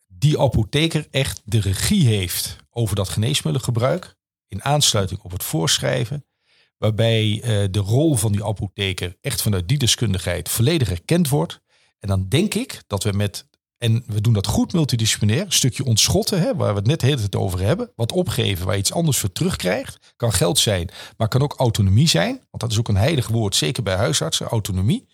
die 0.07 0.39
apotheker 0.39 1.07
echt 1.11 1.41
de 1.45 1.59
regie 1.59 2.07
heeft 2.07 2.55
over 2.69 2.95
dat 2.95 3.09
geneesmiddelengebruik 3.09 4.17
in 4.47 4.63
aansluiting 4.63 5.19
op 5.19 5.31
het 5.31 5.43
voorschrijven, 5.43 6.25
waarbij 6.77 7.41
eh, 7.43 7.67
de 7.71 7.79
rol 7.79 8.15
van 8.15 8.31
die 8.31 8.43
apotheker 8.43 9.17
echt 9.21 9.41
vanuit 9.41 9.67
die 9.67 9.77
deskundigheid 9.77 10.49
volledig 10.49 10.89
erkend 10.89 11.29
wordt. 11.29 11.59
En 11.99 12.07
dan 12.07 12.25
denk 12.29 12.53
ik 12.53 12.83
dat 12.87 13.03
we 13.03 13.11
met, 13.11 13.47
en 13.79 14.03
we 14.07 14.21
doen 14.21 14.33
dat 14.33 14.47
goed 14.47 14.73
multidisciplinair, 14.73 15.45
een 15.45 15.51
stukje 15.51 15.85
ontschotten, 15.85 16.41
hè, 16.41 16.55
waar 16.55 16.73
we 16.73 16.79
het 16.79 16.87
net 16.87 16.99
de 16.99 17.05
hele 17.05 17.17
tijd 17.17 17.35
over 17.35 17.59
hebben, 17.59 17.91
wat 17.95 18.11
opgeven 18.11 18.65
waar 18.65 18.77
iets 18.77 18.93
anders 18.93 19.17
voor 19.17 19.31
terugkrijgt, 19.31 20.13
kan 20.15 20.33
geld 20.33 20.57
zijn, 20.57 20.89
maar 21.17 21.27
kan 21.27 21.41
ook 21.41 21.53
autonomie 21.57 22.07
zijn, 22.07 22.33
want 22.33 22.63
dat 22.63 22.71
is 22.71 22.79
ook 22.79 22.87
een 22.87 22.97
heilig 22.97 23.27
woord, 23.27 23.55
zeker 23.55 23.83
bij 23.83 23.95
huisartsen, 23.95 24.45
autonomie. 24.47 25.07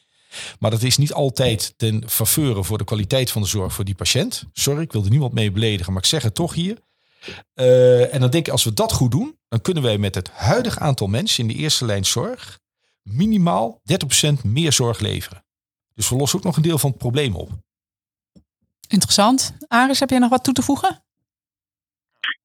Maar 0.60 0.72
dat 0.72 0.84
is 0.84 0.98
niet 0.98 1.14
altijd 1.14 1.74
ten 1.78 2.04
faveur 2.10 2.64
voor 2.64 2.78
de 2.78 2.84
kwaliteit 2.84 3.32
van 3.32 3.42
de 3.42 3.48
zorg 3.48 3.74
voor 3.74 3.86
die 3.86 3.96
patiënt. 3.96 4.44
Sorry, 4.54 4.82
ik 4.82 4.92
wilde 4.92 5.10
niemand 5.10 5.34
mee 5.34 5.52
beledigen, 5.52 5.94
maar 5.94 6.02
ik 6.02 6.08
zeg 6.08 6.24
het 6.24 6.36
toch 6.36 6.54
hier. 6.54 6.78
Uh, 7.56 8.14
en 8.14 8.20
dan 8.20 8.30
denk 8.30 8.46
ik, 8.46 8.52
als 8.52 8.64
we 8.64 8.74
dat 8.74 8.92
goed 8.92 9.12
doen, 9.12 9.38
dan 9.48 9.62
kunnen 9.62 9.84
wij 9.84 9.98
met 9.98 10.16
het 10.16 10.30
huidige 10.30 10.80
aantal 10.80 11.08
mensen 11.08 11.48
in 11.48 11.56
de 11.56 11.62
eerste 11.62 11.86
lijn 11.86 12.06
zorg 12.06 12.60
minimaal 13.02 13.82
30% 14.28 14.42
meer 14.44 14.74
zorg 14.74 15.00
leveren. 15.00 15.46
Dus 15.94 16.10
we 16.10 16.16
lossen 16.16 16.40
ook 16.40 16.46
nog 16.46 16.56
een 16.56 16.62
deel 16.62 16.78
van 16.78 16.90
het 16.90 17.00
probleem 17.00 17.36
op. 17.36 17.52
Interessant. 18.88 19.58
Aris, 19.68 20.00
heb 20.00 20.10
jij 20.10 20.20
nog 20.20 20.30
wat 20.30 20.44
toe 20.44 20.54
te 20.54 20.62
voegen? 20.62 21.04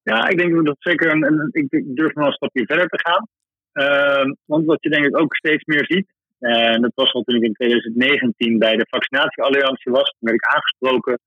Ja, 0.03 0.27
ik 0.27 0.37
denk 0.37 0.65
dat 0.65 0.75
zeker 0.79 1.11
een, 1.11 1.49
ik 1.51 1.95
durf 1.95 2.13
nog 2.13 2.25
een 2.25 2.33
stapje 2.33 2.65
verder 2.65 2.87
te 2.87 2.99
gaan. 2.99 3.27
Uh, 3.73 4.33
want 4.45 4.65
wat 4.65 4.77
je 4.81 4.89
denk 4.89 5.05
ik 5.05 5.17
ook 5.17 5.35
steeds 5.35 5.63
meer 5.65 5.85
ziet, 5.85 6.07
en 6.39 6.81
dat 6.81 6.91
was 6.95 7.13
al 7.13 7.21
toen 7.21 7.35
ik 7.35 7.43
in 7.43 7.53
2019 7.53 8.59
bij 8.59 8.75
de 8.75 8.85
Vaccinatiealliantie 8.89 9.91
was. 9.91 10.09
Toen 10.09 10.29
werd 10.29 10.35
ik 10.35 10.53
aangesproken 10.53 11.19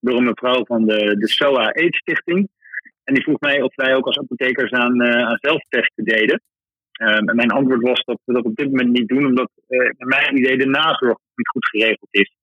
door 0.00 0.16
een 0.16 0.24
mevrouw 0.24 0.64
van 0.64 0.84
de, 0.86 1.16
de 1.18 1.28
SOA 1.28 1.72
AIDS 1.72 1.98
Stichting. 1.98 2.48
En 3.04 3.14
die 3.14 3.22
vroeg 3.22 3.40
mij 3.40 3.62
of 3.62 3.74
wij 3.74 3.94
ook 3.94 4.06
als 4.06 4.18
apothekers 4.18 4.70
aan, 4.70 5.02
uh, 5.02 5.26
aan 5.26 5.38
zelftesten 5.40 6.04
deden. 6.04 6.42
Um, 7.00 7.28
en 7.28 7.36
mijn 7.36 7.50
antwoord 7.50 7.82
was 7.82 8.04
dat 8.04 8.20
we 8.24 8.32
dat 8.32 8.44
op 8.44 8.56
dit 8.56 8.66
moment 8.66 8.90
niet 8.90 9.08
doen, 9.08 9.26
omdat 9.26 9.50
uh, 9.68 9.78
naar 9.78 10.20
mijn 10.20 10.36
idee 10.36 10.58
de 10.58 10.66
nazorg 10.66 11.18
niet 11.34 11.48
goed 11.48 11.68
geregeld 11.68 12.08
is. 12.10 12.34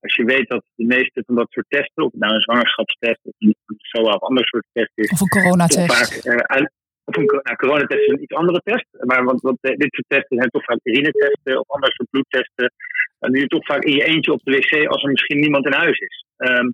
Als 0.00 0.14
je 0.14 0.24
weet 0.24 0.48
dat 0.48 0.64
de 0.74 0.84
meeste 0.84 1.22
van 1.26 1.34
dat 1.34 1.50
soort 1.50 1.66
testen, 1.68 2.04
of 2.04 2.12
nou 2.12 2.34
een 2.34 2.40
zwangerschapstest 2.40 3.20
of 3.22 3.34
een 3.38 3.54
SOA 3.76 4.12
of 4.12 4.22
ander 4.22 4.46
soort 4.46 4.66
test 4.72 4.92
is, 4.94 5.10
of 5.10 5.20
een 5.20 5.28
coronatest. 5.28 5.92
Vaak, 5.96 6.24
uh, 6.24 6.66
of 7.04 7.16
een 7.16 7.24
nou, 7.24 7.56
coronatest 7.56 8.00
is 8.00 8.08
een 8.08 8.22
iets 8.22 8.34
andere 8.34 8.60
test. 8.64 8.86
Maar 9.00 9.24
want, 9.24 9.40
want 9.40 9.58
dit 9.60 9.94
soort 9.94 10.08
testen 10.08 10.36
zijn 10.36 10.50
toch 10.50 10.64
vaak 10.64 10.78
urinetesten 10.82 11.60
of 11.60 11.68
andere 11.68 11.92
soort 11.92 12.10
bloedtesten. 12.10 12.72
En 13.18 13.30
nu 13.32 13.40
je 13.40 13.46
toch 13.46 13.66
vaak 13.66 13.82
in 13.82 13.96
je 13.96 14.04
eentje 14.04 14.32
op 14.32 14.40
de 14.42 14.50
wc 14.56 14.88
als 14.88 15.02
er 15.02 15.10
misschien 15.10 15.40
niemand 15.40 15.66
in 15.66 15.72
huis 15.72 15.98
is. 15.98 16.24
Um, 16.36 16.72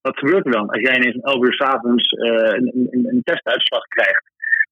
wat 0.00 0.18
gebeurt 0.18 0.46
er 0.46 0.52
dan 0.52 0.68
als 0.68 0.80
jij 0.80 0.96
ineens 0.96 1.14
om 1.14 1.22
11 1.22 1.44
uur 1.44 1.54
s'avonds 1.54 2.12
uh, 2.12 2.28
een, 2.28 2.88
een, 2.90 3.06
een, 3.06 3.22
testuitslag 3.24 3.84
krijgt? 3.86 4.24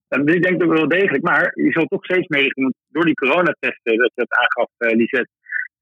Um, 0.09 0.25
dus 0.25 0.35
ik 0.35 0.43
denk 0.43 0.61
dat 0.61 0.69
wel 0.69 0.89
degelijk, 0.89 1.25
maar 1.25 1.51
je 1.55 1.73
zal 1.73 1.85
toch 1.85 2.05
steeds 2.05 2.27
richting, 2.29 2.75
door 2.89 3.05
die 3.05 3.15
coronatesten, 3.15 3.97
dat 3.97 4.11
je 4.15 4.21
het 4.21 4.39
aangaf, 4.39 4.71
Lisette, 4.79 5.31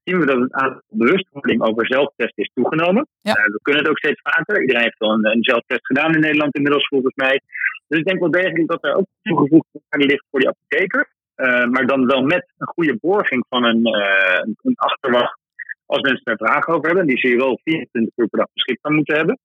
zien 0.07 0.19
we 0.19 0.25
dat 0.25 0.39
het 0.39 0.53
aantal 0.53 0.81
bewustwording 0.89 1.61
over 1.61 1.85
zelftesten 1.85 2.43
is 2.43 2.51
toegenomen. 2.53 3.07
Ja. 3.21 3.37
Uh, 3.37 3.43
we 3.43 3.59
kunnen 3.61 3.81
het 3.81 3.91
ook 3.91 3.97
steeds 3.97 4.21
vaker. 4.23 4.61
Iedereen 4.61 4.81
heeft 4.81 4.97
wel 4.97 5.11
een, 5.11 5.25
een 5.25 5.43
zelftest 5.43 5.85
gedaan 5.85 6.13
in 6.13 6.19
Nederland 6.19 6.55
inmiddels, 6.55 6.87
volgens 6.87 7.15
mij. 7.15 7.41
Dus 7.87 7.99
ik 7.99 8.05
denk 8.05 8.19
wel 8.19 8.31
degelijk 8.31 8.67
dat 8.67 8.83
er 8.83 8.95
ook 8.95 9.07
toegevoegde 9.21 9.81
waarde 9.89 10.05
ligt 10.05 10.25
voor 10.29 10.39
die 10.39 10.49
apotheker. 10.49 11.09
Uh, 11.35 11.65
maar 11.65 11.85
dan 11.85 12.05
wel 12.05 12.21
met 12.21 12.45
een 12.57 12.67
goede 12.67 12.97
borging 13.01 13.45
van 13.49 13.63
een, 13.63 13.87
uh, 13.87 14.53
een 14.61 14.75
achterwacht 14.75 15.39
als 15.85 16.01
mensen 16.01 16.25
daar 16.25 16.47
vragen 16.47 16.73
over 16.73 16.87
hebben. 16.87 17.07
Die 17.07 17.17
zie 17.17 17.29
je 17.29 17.37
wel 17.37 17.59
24 17.63 18.17
uur 18.17 18.27
per 18.27 18.39
dag 18.39 18.47
beschikbaar 18.53 18.93
moeten 18.93 19.15
hebben. 19.15 19.39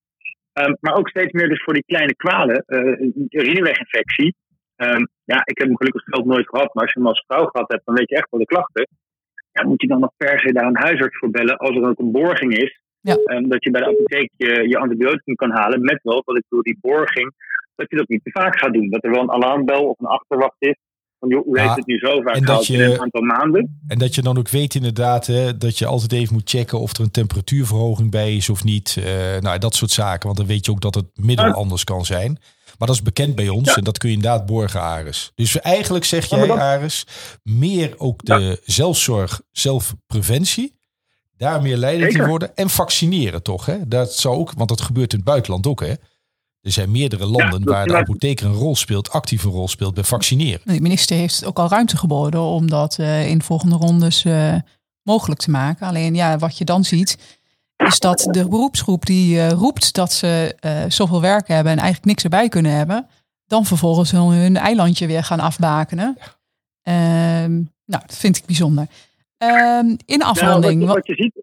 Um, 0.52 0.76
maar 0.80 0.94
ook 0.94 1.08
steeds 1.08 1.32
meer 1.32 1.48
dus 1.48 1.62
voor 1.62 1.74
die 1.74 1.84
kleine 1.86 2.14
kwalen. 2.14 2.64
Uh, 2.66 3.10
urineweginfectie. 3.28 4.34
Um, 4.76 5.08
ja, 5.24 5.40
ik 5.44 5.58
heb 5.58 5.66
hem 5.66 5.76
gelukkig 5.76 6.02
zelf 6.04 6.24
nooit 6.24 6.48
gehad. 6.48 6.74
Maar 6.74 6.82
als 6.82 6.92
je 6.92 6.98
hem 6.98 7.08
als 7.08 7.24
vrouw 7.26 7.46
gehad 7.46 7.72
hebt, 7.72 7.84
dan 7.84 7.94
weet 7.94 8.08
je 8.08 8.16
echt 8.16 8.30
wel 8.30 8.40
de 8.40 8.46
klachten. 8.46 8.88
Ja, 9.52 9.66
moet 9.66 9.82
je 9.82 9.88
dan 9.88 10.00
nog 10.00 10.12
per 10.16 10.40
se 10.40 10.52
daar 10.52 10.66
een 10.66 10.86
huisarts 10.86 11.18
voor 11.18 11.30
bellen 11.30 11.56
als 11.56 11.76
er 11.76 11.88
ook 11.88 11.98
een 11.98 12.12
borging 12.12 12.56
is. 12.56 12.80
Ja. 13.00 13.16
Um, 13.24 13.48
dat 13.48 13.64
je 13.64 13.70
bij 13.70 13.80
de 13.80 13.86
apotheek 13.86 14.30
je, 14.36 14.68
je 14.68 14.78
antibioticum 14.78 15.34
kan 15.34 15.50
halen. 15.50 15.80
Met 15.80 16.00
wel, 16.02 16.22
wat 16.24 16.36
ik 16.36 16.42
bedoel, 16.48 16.62
die 16.62 16.78
borging 16.80 17.34
dat 17.74 17.90
je 17.90 17.96
dat 17.96 18.08
niet 18.08 18.24
te 18.24 18.30
vaak 18.30 18.58
gaat 18.58 18.72
doen. 18.72 18.90
Dat 18.90 19.04
er 19.04 19.10
wel 19.10 19.22
een 19.22 19.30
alarmbel 19.30 19.88
of 19.88 19.98
een 19.98 20.06
achterwacht 20.06 20.56
is. 20.58 20.76
Van, 21.22 21.30
joh, 21.30 21.44
hoe 21.44 21.60
heeft 21.60 21.76
het 21.76 21.86
nu 21.86 21.98
zo 21.98 22.20
vaak 22.20 22.44
gehad 22.44 22.68
in 22.68 22.80
een 22.80 23.00
aantal 23.00 23.20
maanden? 23.20 23.80
En 23.86 23.98
dat 23.98 24.14
je 24.14 24.22
dan 24.22 24.38
ook 24.38 24.48
weet 24.48 24.74
inderdaad 24.74 25.26
hè, 25.26 25.56
dat 25.56 25.78
je 25.78 25.86
altijd 25.86 26.12
even 26.12 26.34
moet 26.34 26.50
checken 26.50 26.80
of 26.80 26.94
er 26.94 27.00
een 27.00 27.10
temperatuurverhoging 27.10 28.10
bij 28.10 28.36
is 28.36 28.48
of 28.48 28.64
niet. 28.64 28.96
Uh, 28.98 29.04
nou, 29.40 29.58
dat 29.58 29.74
soort 29.74 29.90
zaken. 29.90 30.26
Want 30.26 30.36
dan 30.36 30.46
weet 30.46 30.64
je 30.64 30.70
ook 30.70 30.80
dat 30.80 30.94
het 30.94 31.06
middel 31.14 31.52
anders 31.52 31.84
kan 31.84 32.04
zijn. 32.04 32.38
Maar 32.78 32.88
dat 32.88 32.96
is 32.96 33.02
bekend 33.02 33.34
bij 33.34 33.48
ons 33.48 33.68
ja. 33.68 33.74
en 33.74 33.84
dat 33.84 33.98
kun 33.98 34.08
je 34.08 34.14
inderdaad 34.14 34.46
borgen, 34.46 34.80
Aris. 34.80 35.32
Dus 35.34 35.60
eigenlijk 35.60 36.04
zeg 36.04 36.26
jij, 36.26 36.46
ja, 36.46 36.74
Aris, 36.74 37.06
meer 37.42 37.94
ook 37.96 38.24
de 38.24 38.60
zelfzorg, 38.64 39.40
zelfpreventie. 39.50 40.80
Daar 41.36 41.62
meer 41.62 41.76
leidend 41.76 42.14
in 42.14 42.26
worden. 42.26 42.56
En 42.56 42.70
vaccineren 42.70 43.42
toch? 43.42 43.66
Hè? 43.66 43.88
Dat 43.88 44.14
zou 44.14 44.36
ook, 44.36 44.52
want 44.56 44.68
dat 44.68 44.80
gebeurt 44.80 45.12
in 45.12 45.18
het 45.18 45.28
buitenland 45.28 45.66
ook. 45.66 45.80
Hè? 45.80 45.92
Er 46.62 46.72
zijn 46.72 46.90
meerdere 46.90 47.26
landen 47.26 47.60
ja, 47.60 47.70
waar 47.70 47.86
de 47.86 47.96
apotheker 47.96 48.46
een 48.46 48.52
rol 48.52 48.76
speelt, 48.76 49.10
actieve 49.10 49.48
rol 49.48 49.68
speelt 49.68 49.94
bij 49.94 50.04
vaccineren. 50.04 50.60
De 50.64 50.80
minister 50.80 51.16
heeft 51.16 51.44
ook 51.44 51.58
al 51.58 51.68
ruimte 51.68 51.96
geboden 51.96 52.40
om 52.40 52.70
dat 52.70 52.98
uh, 52.98 53.28
in 53.28 53.42
volgende 53.42 53.76
rondes 53.76 54.24
uh, 54.24 54.54
mogelijk 55.02 55.40
te 55.40 55.50
maken. 55.50 55.86
Alleen 55.86 56.14
ja, 56.14 56.38
wat 56.38 56.58
je 56.58 56.64
dan 56.64 56.84
ziet, 56.84 57.38
is 57.76 57.98
dat 57.98 58.28
de 58.30 58.48
beroepsgroep 58.48 59.06
die 59.06 59.36
uh, 59.36 59.50
roept 59.50 59.94
dat 59.94 60.12
ze 60.12 60.56
zoveel 60.88 61.20
werk 61.20 61.48
hebben 61.48 61.72
en 61.72 61.78
eigenlijk 61.78 62.06
niks 62.06 62.22
erbij 62.22 62.48
kunnen 62.48 62.72
hebben, 62.72 63.06
dan 63.46 63.64
vervolgens 63.64 64.10
hun 64.10 64.56
eilandje 64.56 65.06
weer 65.06 65.24
gaan 65.24 65.40
afbakenen. 65.40 66.18
Ehm, 66.82 67.52
nou, 67.84 68.02
dat 68.06 68.16
vind 68.16 68.36
ik 68.36 68.46
bijzonder. 68.46 68.86
Ehm, 69.38 69.96
in 70.04 70.22
afronding. 70.22 70.74
Nou, 70.74 70.86
wat, 70.86 70.94
wat 70.96 71.06
je 71.06 71.14
ziet, 71.14 71.42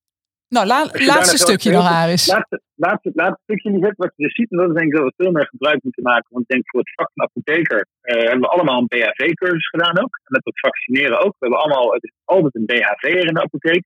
nou, 0.50 0.66
la, 0.68 0.90
laatste 0.94 1.38
stukje 1.38 1.72
nog, 1.72 1.86
Aris. 1.86 2.28
Laatste, 2.28 2.62
laatste, 2.76 3.12
laatste 3.14 3.42
stukje 3.44 3.70
niet 3.72 3.94
wat 3.96 4.14
je 4.16 4.24
dus 4.24 4.36
ziet, 4.36 4.52
en 4.52 4.58
dat 4.58 4.68
is 4.70 4.76
denk 4.76 4.88
ik 4.92 4.98
dat 4.98 5.04
we 5.04 5.24
veel 5.24 5.32
meer 5.32 5.48
gebruik 5.48 5.84
moeten 5.84 6.04
maken. 6.04 6.28
Want 6.30 6.44
ik 6.44 6.50
denk 6.50 6.70
voor 6.70 6.80
het 6.80 6.94
vak 6.96 7.12
van 7.14 7.24
apotheker 7.28 7.88
uh, 8.04 8.22
hebben 8.22 8.40
we 8.40 8.48
allemaal 8.48 8.80
een 8.80 8.92
BHV-cursus 8.94 9.70
gedaan 9.70 10.00
ook. 10.04 10.14
En 10.24 10.32
met 10.36 10.46
het 10.46 10.60
vaccineren 10.60 11.18
ook. 11.20 11.34
We 11.40 11.46
hebben 11.46 11.60
allemaal, 11.60 11.94
het 11.94 12.04
is 12.04 12.14
altijd 12.26 12.56
een 12.56 12.66
BHV 12.66 13.04
in 13.04 13.34
de 13.34 13.42
apotheek. 13.42 13.84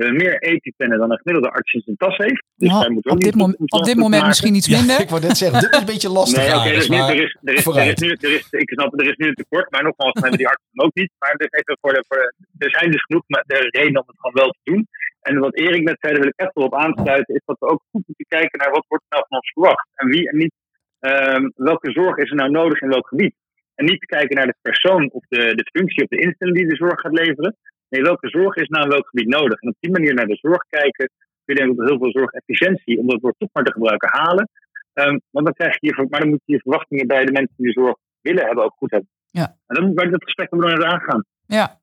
We 0.00 0.06
hebben 0.06 0.22
meer 0.24 0.38
EpiPennen 0.42 0.98
dan 0.98 1.10
een 1.10 1.20
gemiddelde 1.22 1.50
arts 1.56 1.72
in 1.72 1.82
zijn 1.84 1.96
tas 1.96 2.16
heeft. 2.16 2.44
Dus 2.56 2.88
moeten 2.88 3.12
op, 3.12 3.20
dit 3.20 3.34
mom 3.34 3.54
op 3.66 3.84
dit 3.84 3.96
moment 3.96 4.26
misschien 4.26 4.54
iets 4.54 4.68
minder. 4.68 4.96
Ja, 4.96 5.02
ik 5.06 5.08
wou 5.08 5.22
net 5.22 5.36
zeggen, 5.36 5.60
dit 5.60 5.72
is 5.72 5.80
een 5.80 5.92
beetje 5.94 6.08
lastig. 6.08 6.38
Nee, 6.38 6.54
okay, 6.56 6.70
Aris, 6.70 6.88
er, 6.88 6.94
is, 6.94 7.36
er, 7.42 7.54
is, 7.54 7.66
er, 7.66 7.86
is, 7.86 8.00
nu, 8.00 8.08
er, 8.20 8.32
is, 8.34 8.46
ik 8.50 8.70
snap, 8.70 9.00
er 9.00 9.10
is 9.10 9.16
nu 9.16 9.26
een 9.28 9.34
tekort, 9.34 9.70
maar 9.70 9.82
nogmaals, 9.82 10.12
hebben 10.12 10.38
die 10.38 10.48
artsen 10.48 10.84
ook 10.84 10.94
niet. 10.94 11.12
Maar 11.18 11.34
er, 11.36 11.48
even 11.50 11.78
voor 11.80 11.92
de, 11.92 12.04
voor 12.08 12.16
de, 12.16 12.64
er 12.64 12.70
zijn 12.70 12.90
dus 12.90 13.02
genoeg 13.02 13.22
de 13.26 13.68
redenen 13.70 14.00
om 14.00 14.06
het 14.06 14.16
gewoon 14.20 14.42
wel 14.42 14.50
te 14.50 14.70
doen. 14.70 14.88
En 15.20 15.38
wat 15.38 15.56
Erik 15.56 15.82
net 15.82 15.96
zei, 16.00 16.12
daar 16.12 16.22
wil 16.22 16.32
ik 16.34 16.44
echt 16.44 16.54
wel 16.54 16.64
op 16.64 16.74
aansluiten, 16.74 17.34
is 17.34 17.42
dat 17.44 17.58
we 17.58 17.66
ook 17.66 17.82
goed 17.90 18.06
moeten 18.06 18.26
kijken 18.28 18.58
naar 18.58 18.70
wat 18.70 18.84
wordt 18.88 19.04
nou 19.08 19.24
van 19.28 19.38
ons 19.38 19.52
verwacht. 19.52 19.88
En 19.94 20.08
wie 20.08 20.28
en 20.30 20.36
niet, 20.36 20.54
um, 21.00 21.52
welke 21.54 21.90
zorg 21.90 22.16
is 22.16 22.30
er 22.30 22.36
nou 22.36 22.50
nodig 22.50 22.80
in 22.80 22.88
welk 22.88 23.08
gebied. 23.08 23.34
En 23.74 23.84
niet 23.84 24.04
kijken 24.04 24.36
naar 24.36 24.46
de 24.46 24.56
persoon 24.62 25.10
of 25.10 25.24
de, 25.28 25.54
de 25.54 25.68
functie 25.72 26.02
of 26.02 26.08
de 26.08 26.20
instelling 26.20 26.56
die 26.56 26.68
de 26.68 26.76
zorg 26.76 27.00
gaat 27.00 27.12
leveren. 27.12 27.56
Nee, 27.88 28.02
welke 28.02 28.28
zorg 28.28 28.56
is 28.56 28.68
nou 28.68 28.84
in 28.84 28.90
welk 28.90 29.08
gebied 29.08 29.28
nodig. 29.28 29.60
En 29.60 29.68
op 29.68 29.76
die 29.80 29.90
manier 29.90 30.14
naar 30.14 30.26
de 30.26 30.38
zorg 30.40 30.62
kijken, 30.68 31.10
kun 31.44 31.54
je 31.54 31.54
denk 31.54 31.72
ik 31.72 31.88
heel 31.88 31.98
veel 31.98 32.10
zorgefficiëntie, 32.10 32.98
om 32.98 33.06
dat 33.08 33.20
woord 33.20 33.34
toch 33.38 33.48
maar 33.52 33.64
te 33.64 33.72
gebruiken, 33.72 34.08
halen. 34.08 34.48
Um, 34.94 35.20
want 35.30 35.46
dan 35.46 35.54
krijg 35.54 35.76
je 35.80 35.86
je, 35.86 36.06
maar 36.08 36.20
dan 36.20 36.28
moet 36.28 36.42
je 36.44 36.52
je 36.52 36.60
verwachtingen 36.60 37.06
bij 37.06 37.24
de 37.24 37.32
mensen 37.32 37.54
die 37.56 37.66
de 37.66 37.80
zorg 37.80 37.96
willen 38.20 38.46
hebben 38.46 38.64
ook 38.64 38.74
goed 38.76 38.90
hebben. 38.90 39.08
Ja. 39.30 39.56
En 39.66 39.74
dan 39.74 39.84
moet 39.84 40.10
dat 40.10 40.24
gesprek 40.24 40.50
nog 40.50 40.82
aangaan. 40.82 41.24
Ja. 41.46 41.78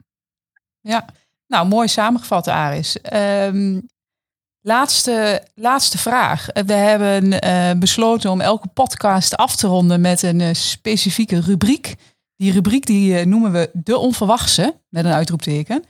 Ja. 0.82 1.06
Nou, 1.48 1.68
mooi 1.68 1.88
samengevat, 1.88 2.48
Aris. 2.48 2.98
Um, 3.14 3.88
laatste, 4.62 5.44
laatste 5.56 5.98
vraag. 5.98 6.48
We 6.66 6.74
hebben 6.74 7.46
uh, 7.46 7.72
besloten 7.80 8.32
om 8.32 8.42
elke 8.42 8.68
podcast 8.68 9.36
af 9.36 9.56
te 9.56 9.68
ronden 9.68 10.02
met 10.02 10.22
een 10.22 10.40
uh, 10.40 10.50
specifieke 10.52 11.42
rubriek. 11.42 11.96
Die 12.36 12.52
rubriek 12.52 12.86
die 12.86 13.20
uh, 13.20 13.26
noemen 13.26 13.52
we 13.52 13.70
de 13.74 13.98
onverwachte, 13.98 14.80
met 14.90 15.06
een 15.06 15.12
uitroepteken. 15.12 15.84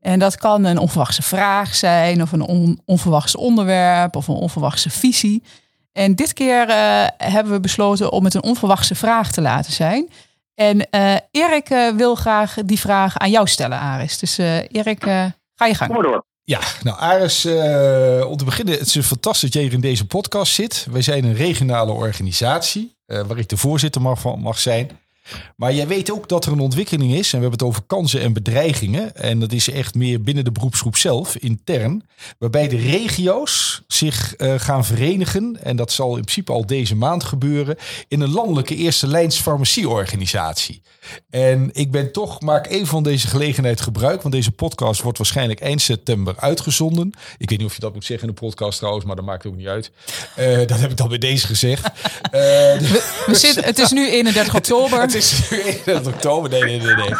En 0.00 0.18
dat 0.18 0.36
kan 0.36 0.64
een 0.64 0.78
onverwachte 0.78 1.22
vraag 1.22 1.74
zijn, 1.74 2.22
of 2.22 2.32
een 2.32 2.42
on 2.42 2.80
onverwachts 2.84 3.36
onderwerp, 3.36 4.16
of 4.16 4.28
een 4.28 4.34
onverwachte 4.34 4.90
visie. 4.90 5.42
En 5.92 6.14
dit 6.14 6.32
keer 6.32 6.66
hebben 7.16 7.52
we 7.52 7.60
besloten 7.60 8.12
om 8.12 8.24
het 8.24 8.34
een 8.34 8.42
onverwachte 8.42 8.94
vraag 8.94 9.32
te 9.32 9.40
laten 9.40 9.72
zijn. 9.72 10.08
En 10.54 10.86
uh, 10.90 11.16
Erik 11.30 11.70
uh, 11.70 11.90
wil 11.96 12.14
graag 12.14 12.54
die 12.64 12.78
vraag 12.78 13.18
aan 13.18 13.30
jou 13.30 13.46
stellen, 13.46 13.78
Aris. 13.78 14.18
Dus 14.18 14.38
uh, 14.38 14.56
Erik, 14.56 15.02
ga 15.54 15.66
je 15.66 15.74
gang. 15.74 15.92
Kom 15.92 16.02
maar 16.02 16.10
door. 16.10 16.24
Ja, 16.46 16.60
nou 16.82 16.98
Aris, 16.98 17.44
om 18.26 18.36
te 18.36 18.44
beginnen, 18.44 18.78
het 18.78 18.94
is 18.94 19.06
fantastisch 19.06 19.40
dat 19.40 19.52
jij 19.52 19.62
hier 19.62 19.72
in 19.72 19.80
deze 19.80 20.06
podcast 20.06 20.54
zit. 20.54 20.86
Wij 20.90 21.02
zijn 21.02 21.24
een 21.24 21.34
regionale 21.34 21.92
organisatie, 21.92 22.96
waar 23.06 23.38
ik 23.38 23.48
de 23.48 23.56
voorzitter 23.56 24.00
mag, 24.00 24.20
van 24.20 24.40
mag 24.40 24.58
zijn. 24.58 25.00
Maar 25.56 25.74
jij 25.74 25.86
weet 25.86 26.10
ook 26.10 26.28
dat 26.28 26.44
er 26.44 26.52
een 26.52 26.60
ontwikkeling 26.60 27.12
is. 27.12 27.32
En 27.32 27.38
we 27.38 27.46
hebben 27.46 27.58
het 27.58 27.68
over 27.68 27.82
kansen 27.82 28.20
en 28.20 28.32
bedreigingen. 28.32 29.16
En 29.16 29.38
dat 29.38 29.52
is 29.52 29.70
echt 29.70 29.94
meer 29.94 30.22
binnen 30.22 30.44
de 30.44 30.52
beroepsgroep 30.52 30.96
zelf, 30.96 31.36
intern. 31.36 32.06
Waarbij 32.38 32.68
de 32.68 32.76
regio's 32.76 33.82
zich 33.86 34.34
uh, 34.38 34.54
gaan 34.56 34.84
verenigen. 34.84 35.58
En 35.62 35.76
dat 35.76 35.92
zal 35.92 36.16
in 36.16 36.22
principe 36.22 36.52
al 36.52 36.66
deze 36.66 36.96
maand 36.96 37.24
gebeuren. 37.24 37.76
In 38.08 38.20
een 38.20 38.30
landelijke 38.30 38.76
eerste 38.76 39.06
lijns 39.06 39.40
farmacieorganisatie. 39.40 40.82
En 41.30 41.70
ik 41.72 41.90
ben 41.90 42.12
toch, 42.12 42.40
maak 42.40 42.66
even 42.66 42.86
van 42.86 43.02
deze 43.02 43.28
gelegenheid 43.28 43.80
gebruik. 43.80 44.22
Want 44.22 44.34
deze 44.34 44.50
podcast 44.50 45.02
wordt 45.02 45.18
waarschijnlijk 45.18 45.60
eind 45.60 45.80
september 45.80 46.34
uitgezonden. 46.38 47.12
Ik 47.38 47.48
weet 47.50 47.58
niet 47.58 47.68
of 47.68 47.74
je 47.74 47.80
dat 47.80 47.94
moet 47.94 48.04
zeggen 48.04 48.28
in 48.28 48.34
de 48.34 48.40
podcast 48.40 48.78
trouwens, 48.78 49.04
maar 49.04 49.16
dat 49.16 49.24
maakt 49.24 49.46
ook 49.46 49.56
niet 49.56 49.66
uit. 49.66 49.90
Uh, 50.38 50.58
dat 50.66 50.80
heb 50.80 50.90
ik 50.90 50.96
dan 50.96 51.08
bij 51.08 51.18
deze 51.18 51.46
gezegd. 51.46 51.86
Uh, 51.86 51.90
we, 52.32 53.22
we 53.26 53.34
zitten, 53.34 53.64
het 53.64 53.78
is 53.78 53.90
nu 53.90 54.10
31 54.10 54.54
oktober. 54.64 55.00
Het 55.14 55.22
is 55.22 55.50
nu 55.50 55.58
31 55.58 56.14
oktober. 56.14 56.50
Nee, 56.50 56.62
nee, 56.62 56.78
nee. 56.78 57.10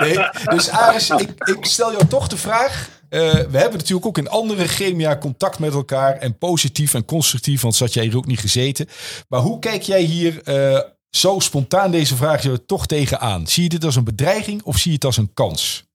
nee. 0.00 0.16
Dus 0.44 0.70
Aris, 0.70 1.10
ik, 1.10 1.30
ik 1.56 1.64
stel 1.64 1.90
jou 1.92 2.06
toch 2.06 2.28
de 2.28 2.36
vraag. 2.36 2.96
Uh, 3.10 3.20
we 3.20 3.58
hebben 3.58 3.78
natuurlijk 3.78 4.06
ook 4.06 4.18
in 4.18 4.28
andere 4.28 4.68
gremia 4.68 5.18
contact 5.18 5.58
met 5.58 5.72
elkaar. 5.72 6.14
En 6.16 6.38
positief 6.38 6.94
en 6.94 7.04
constructief, 7.04 7.60
want 7.60 7.74
zat 7.74 7.94
jij 7.94 8.04
hier 8.04 8.16
ook 8.16 8.26
niet 8.26 8.38
gezeten. 8.40 8.86
Maar 9.28 9.40
hoe 9.40 9.58
kijk 9.58 9.82
jij 9.82 10.00
hier 10.00 10.32
uh, 10.48 10.80
zo 11.10 11.38
spontaan 11.38 11.90
deze 11.90 12.16
vraag 12.16 12.42
je 12.42 12.64
toch 12.64 12.86
tegenaan? 12.86 13.46
Zie 13.46 13.62
je 13.62 13.68
dit 13.68 13.84
als 13.84 13.96
een 13.96 14.04
bedreiging 14.04 14.62
of 14.62 14.76
zie 14.76 14.90
je 14.90 14.96
het 14.96 15.04
als 15.04 15.16
een 15.16 15.34
kans? 15.34 15.86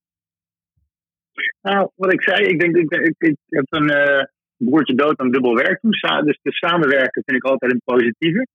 Nou, 1.61 1.89
wat 1.95 2.13
ik 2.13 2.21
zei, 2.21 2.45
ik 2.45 2.59
denk, 2.59 2.75
ik, 2.75 3.15
ik, 3.17 3.37
heb 3.49 3.65
een 3.69 3.91
uh, 3.91 4.23
broertje 4.57 4.95
dood 4.95 5.19
aan 5.19 5.31
dubbel 5.31 5.55
werk. 5.55 5.81
Dus 5.81 6.39
de 6.41 6.51
samenwerken 6.51 7.21
vind 7.25 7.37
ik 7.37 7.43
altijd 7.43 7.71
een 7.71 7.81
positieve. 7.85 8.47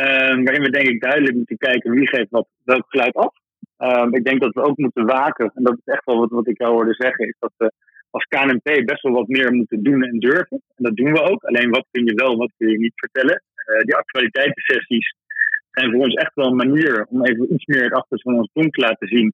Um, 0.00 0.44
waarin 0.44 0.62
we 0.62 0.70
denk 0.70 0.88
ik 0.88 1.00
duidelijk 1.00 1.34
moeten 1.34 1.56
kijken 1.56 1.90
wie 1.90 2.08
geeft 2.08 2.30
wat, 2.30 2.48
welk 2.64 2.84
geluid 2.88 3.14
af. 3.14 3.34
Um, 3.78 4.14
ik 4.14 4.24
denk 4.24 4.40
dat 4.40 4.54
we 4.54 4.62
ook 4.62 4.76
moeten 4.76 5.06
waken, 5.06 5.52
en 5.54 5.62
dat 5.62 5.78
is 5.84 5.92
echt 5.92 6.04
wel 6.04 6.18
wat, 6.18 6.30
wat 6.30 6.48
ik 6.48 6.58
jou 6.58 6.72
hoorde 6.72 6.94
zeggen, 6.94 7.26
is 7.26 7.36
dat 7.38 7.52
we 7.56 7.72
als 8.10 8.24
KNP 8.24 8.86
best 8.86 9.02
wel 9.02 9.12
wat 9.12 9.28
meer 9.28 9.52
moeten 9.52 9.82
doen 9.82 10.02
en 10.02 10.18
durven. 10.18 10.62
En 10.76 10.84
dat 10.84 10.96
doen 10.96 11.12
we 11.12 11.22
ook. 11.22 11.44
Alleen 11.44 11.70
wat 11.70 11.86
kun 11.90 12.04
je 12.04 12.14
wel, 12.14 12.36
wat 12.36 12.52
kun 12.56 12.68
je 12.68 12.78
niet 12.78 12.92
vertellen. 12.94 13.42
Uh, 13.66 13.78
die 13.78 13.94
actualiteitssessies 13.94 15.14
zijn 15.70 15.90
voor 15.90 16.00
ons 16.00 16.14
echt 16.14 16.34
wel 16.34 16.46
een 16.46 16.56
manier 16.56 17.06
om 17.08 17.24
even 17.24 17.52
iets 17.52 17.66
meer 17.66 17.82
het 17.82 17.92
achter 17.92 18.20
van 18.20 18.34
ons 18.34 18.50
doen 18.52 18.70
te 18.70 18.80
laten 18.80 19.08
zien. 19.08 19.32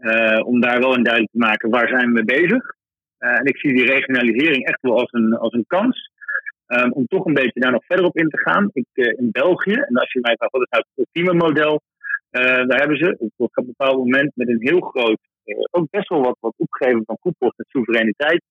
Uh, 0.00 0.46
om 0.46 0.60
daar 0.60 0.78
wel 0.80 0.94
een 0.94 1.02
duidelijk 1.02 1.32
te 1.32 1.38
maken 1.38 1.70
waar 1.70 1.88
zijn 1.88 2.06
we 2.06 2.12
mee 2.12 2.24
bezig. 2.24 2.74
Uh, 3.18 3.38
en 3.38 3.44
ik 3.44 3.58
zie 3.58 3.74
die 3.74 3.92
regionalisering 3.92 4.66
echt 4.66 4.80
wel 4.80 4.98
als 4.98 5.12
een, 5.12 5.34
als 5.34 5.52
een 5.52 5.64
kans. 5.66 6.10
Um, 6.76 6.92
om 6.92 7.06
toch 7.06 7.24
een 7.24 7.34
beetje 7.34 7.60
daar 7.60 7.72
nog 7.72 7.84
verder 7.84 8.06
op 8.06 8.16
in 8.16 8.28
te 8.28 8.38
gaan. 8.38 8.70
Ik, 8.72 8.86
uh, 8.92 9.06
in 9.06 9.28
België, 9.30 9.72
en 9.72 9.96
als 9.96 10.12
je 10.12 10.20
mij 10.20 10.36
vraagt 10.36 10.52
wat 10.52 10.62
is 10.62 10.68
nou 10.70 10.84
het 10.86 11.06
ultieme 11.06 11.34
model, 11.46 11.82
daar 12.30 12.78
hebben 12.78 12.96
ze 12.96 13.16
op 13.36 13.56
een 13.56 13.66
bepaald 13.66 13.96
moment 13.96 14.32
met 14.34 14.48
een 14.48 14.60
heel 14.60 14.80
groot, 14.80 15.18
ook 15.70 15.90
best 15.90 16.08
wel 16.08 16.22
wat, 16.22 16.36
wat 16.40 16.54
opgegeven 16.56 17.02
van 17.06 17.18
koepels 17.20 17.52
met 17.56 17.66
soevereiniteit, 17.68 18.42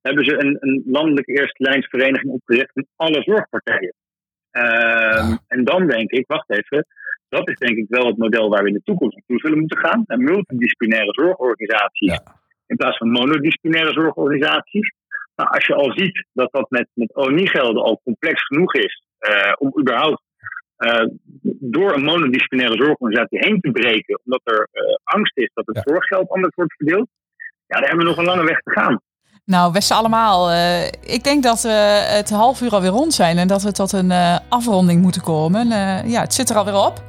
hebben 0.00 0.24
ze 0.24 0.44
een, 0.44 0.56
een 0.60 0.82
landelijke 0.86 1.32
eerste 1.32 1.62
lijnsvereniging 1.62 2.32
opgericht 2.32 2.72
van 2.72 2.86
alle 2.96 3.22
zorgpartijen. 3.22 3.94
Um, 4.50 5.38
en 5.46 5.64
dan 5.64 5.86
denk 5.86 6.10
ik, 6.10 6.26
wacht 6.26 6.50
even, 6.50 6.86
dat 7.28 7.48
is 7.48 7.56
denk 7.56 7.76
ik 7.76 7.86
wel 7.88 8.06
het 8.06 8.16
model 8.16 8.48
waar 8.48 8.62
we 8.62 8.68
in 8.68 8.74
de 8.74 8.82
toekomst 8.84 9.16
naartoe 9.16 9.38
zullen 9.38 9.58
moeten 9.58 9.78
gaan. 9.78 10.04
Een 10.06 10.24
multidisciplinaire 10.24 11.12
zorgorganisaties 11.12 12.12
ja. 12.12 12.22
in 12.66 12.76
plaats 12.76 12.96
van 12.96 13.10
monodisciplinaire 13.10 13.92
zorgorganisaties. 13.92 14.92
Maar 15.40 15.48
als 15.48 15.66
je 15.66 15.74
al 15.74 15.92
ziet 15.92 16.26
dat 16.32 16.52
dat 16.52 16.70
met, 16.70 16.88
met 16.92 17.14
ONI-gelden 17.14 17.82
al 17.82 18.00
complex 18.04 18.46
genoeg 18.46 18.74
is 18.74 19.02
uh, 19.20 19.52
om 19.58 19.72
überhaupt 19.80 20.22
uh, 20.78 21.06
door 21.60 21.94
een 21.94 22.02
monodisciplinaire 22.02 22.76
zorgorganisatie 22.76 23.38
heen 23.38 23.60
te 23.60 23.70
breken, 23.70 24.20
omdat 24.24 24.40
er 24.44 24.68
uh, 24.72 24.82
angst 25.02 25.36
is 25.36 25.50
dat 25.54 25.66
het 25.66 25.76
ja. 25.76 25.82
zorggeld 25.84 26.30
anders 26.30 26.54
wordt 26.54 26.74
verdeeld, 26.76 27.08
ja, 27.66 27.78
daar 27.78 27.88
hebben 27.88 27.98
we 27.98 28.10
nog 28.10 28.18
een 28.18 28.24
lange 28.24 28.44
weg 28.44 28.58
te 28.58 28.70
gaan. 28.70 29.00
Nou, 29.44 29.72
best 29.72 29.90
allemaal. 29.90 30.50
Uh, 30.50 30.86
ik 30.86 31.24
denk 31.24 31.42
dat 31.42 31.62
we 31.62 31.68
het 32.18 32.30
half 32.30 32.60
uur 32.60 32.70
alweer 32.70 32.90
rond 32.90 33.12
zijn 33.12 33.38
en 33.38 33.48
dat 33.48 33.62
we 33.62 33.72
tot 33.72 33.92
een 33.92 34.12
afronding 34.48 35.02
moeten 35.02 35.22
komen. 35.22 35.68
Ja, 36.08 36.20
het 36.20 36.34
zit 36.34 36.50
er 36.50 36.56
alweer 36.56 36.86
op. 36.86 37.02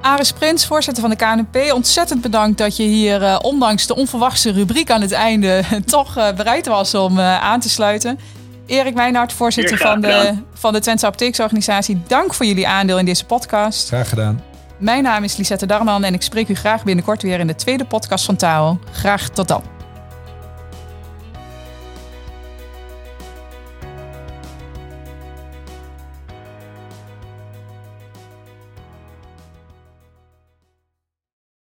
Aris 0.00 0.32
Prins, 0.32 0.66
voorzitter 0.66 1.02
van 1.02 1.10
de 1.10 1.16
KNP, 1.16 1.72
ontzettend 1.72 2.20
bedankt 2.20 2.58
dat 2.58 2.76
je 2.76 2.82
hier, 2.82 3.38
ondanks 3.38 3.86
de 3.86 3.94
onverwachte 3.94 4.52
rubriek 4.52 4.90
aan 4.90 5.00
het 5.00 5.12
einde, 5.12 5.62
toch 5.84 6.14
bereid 6.14 6.66
was 6.66 6.94
om 6.94 7.20
aan 7.20 7.60
te 7.60 7.68
sluiten. 7.68 8.18
Erik 8.66 8.94
Wijnhard, 8.94 9.32
voorzitter 9.32 9.78
van 9.78 10.00
de, 10.00 10.34
van 10.54 10.72
de 10.72 10.80
Twentse 10.80 11.06
Apotheeksorganisatie, 11.06 12.02
dank 12.06 12.34
voor 12.34 12.46
jullie 12.46 12.68
aandeel 12.68 12.98
in 12.98 13.04
deze 13.04 13.24
podcast. 13.24 13.88
Graag 13.88 14.08
gedaan. 14.08 14.42
Mijn 14.78 15.02
naam 15.02 15.24
is 15.24 15.36
Lisette 15.36 15.66
Darman 15.66 16.04
en 16.04 16.14
ik 16.14 16.22
spreek 16.22 16.48
u 16.48 16.54
graag 16.54 16.84
binnenkort 16.84 17.22
weer 17.22 17.40
in 17.40 17.46
de 17.46 17.54
tweede 17.54 17.84
podcast 17.84 18.24
van 18.24 18.36
Tao. 18.36 18.78
Graag 18.92 19.28
tot 19.28 19.48
dan. 19.48 19.77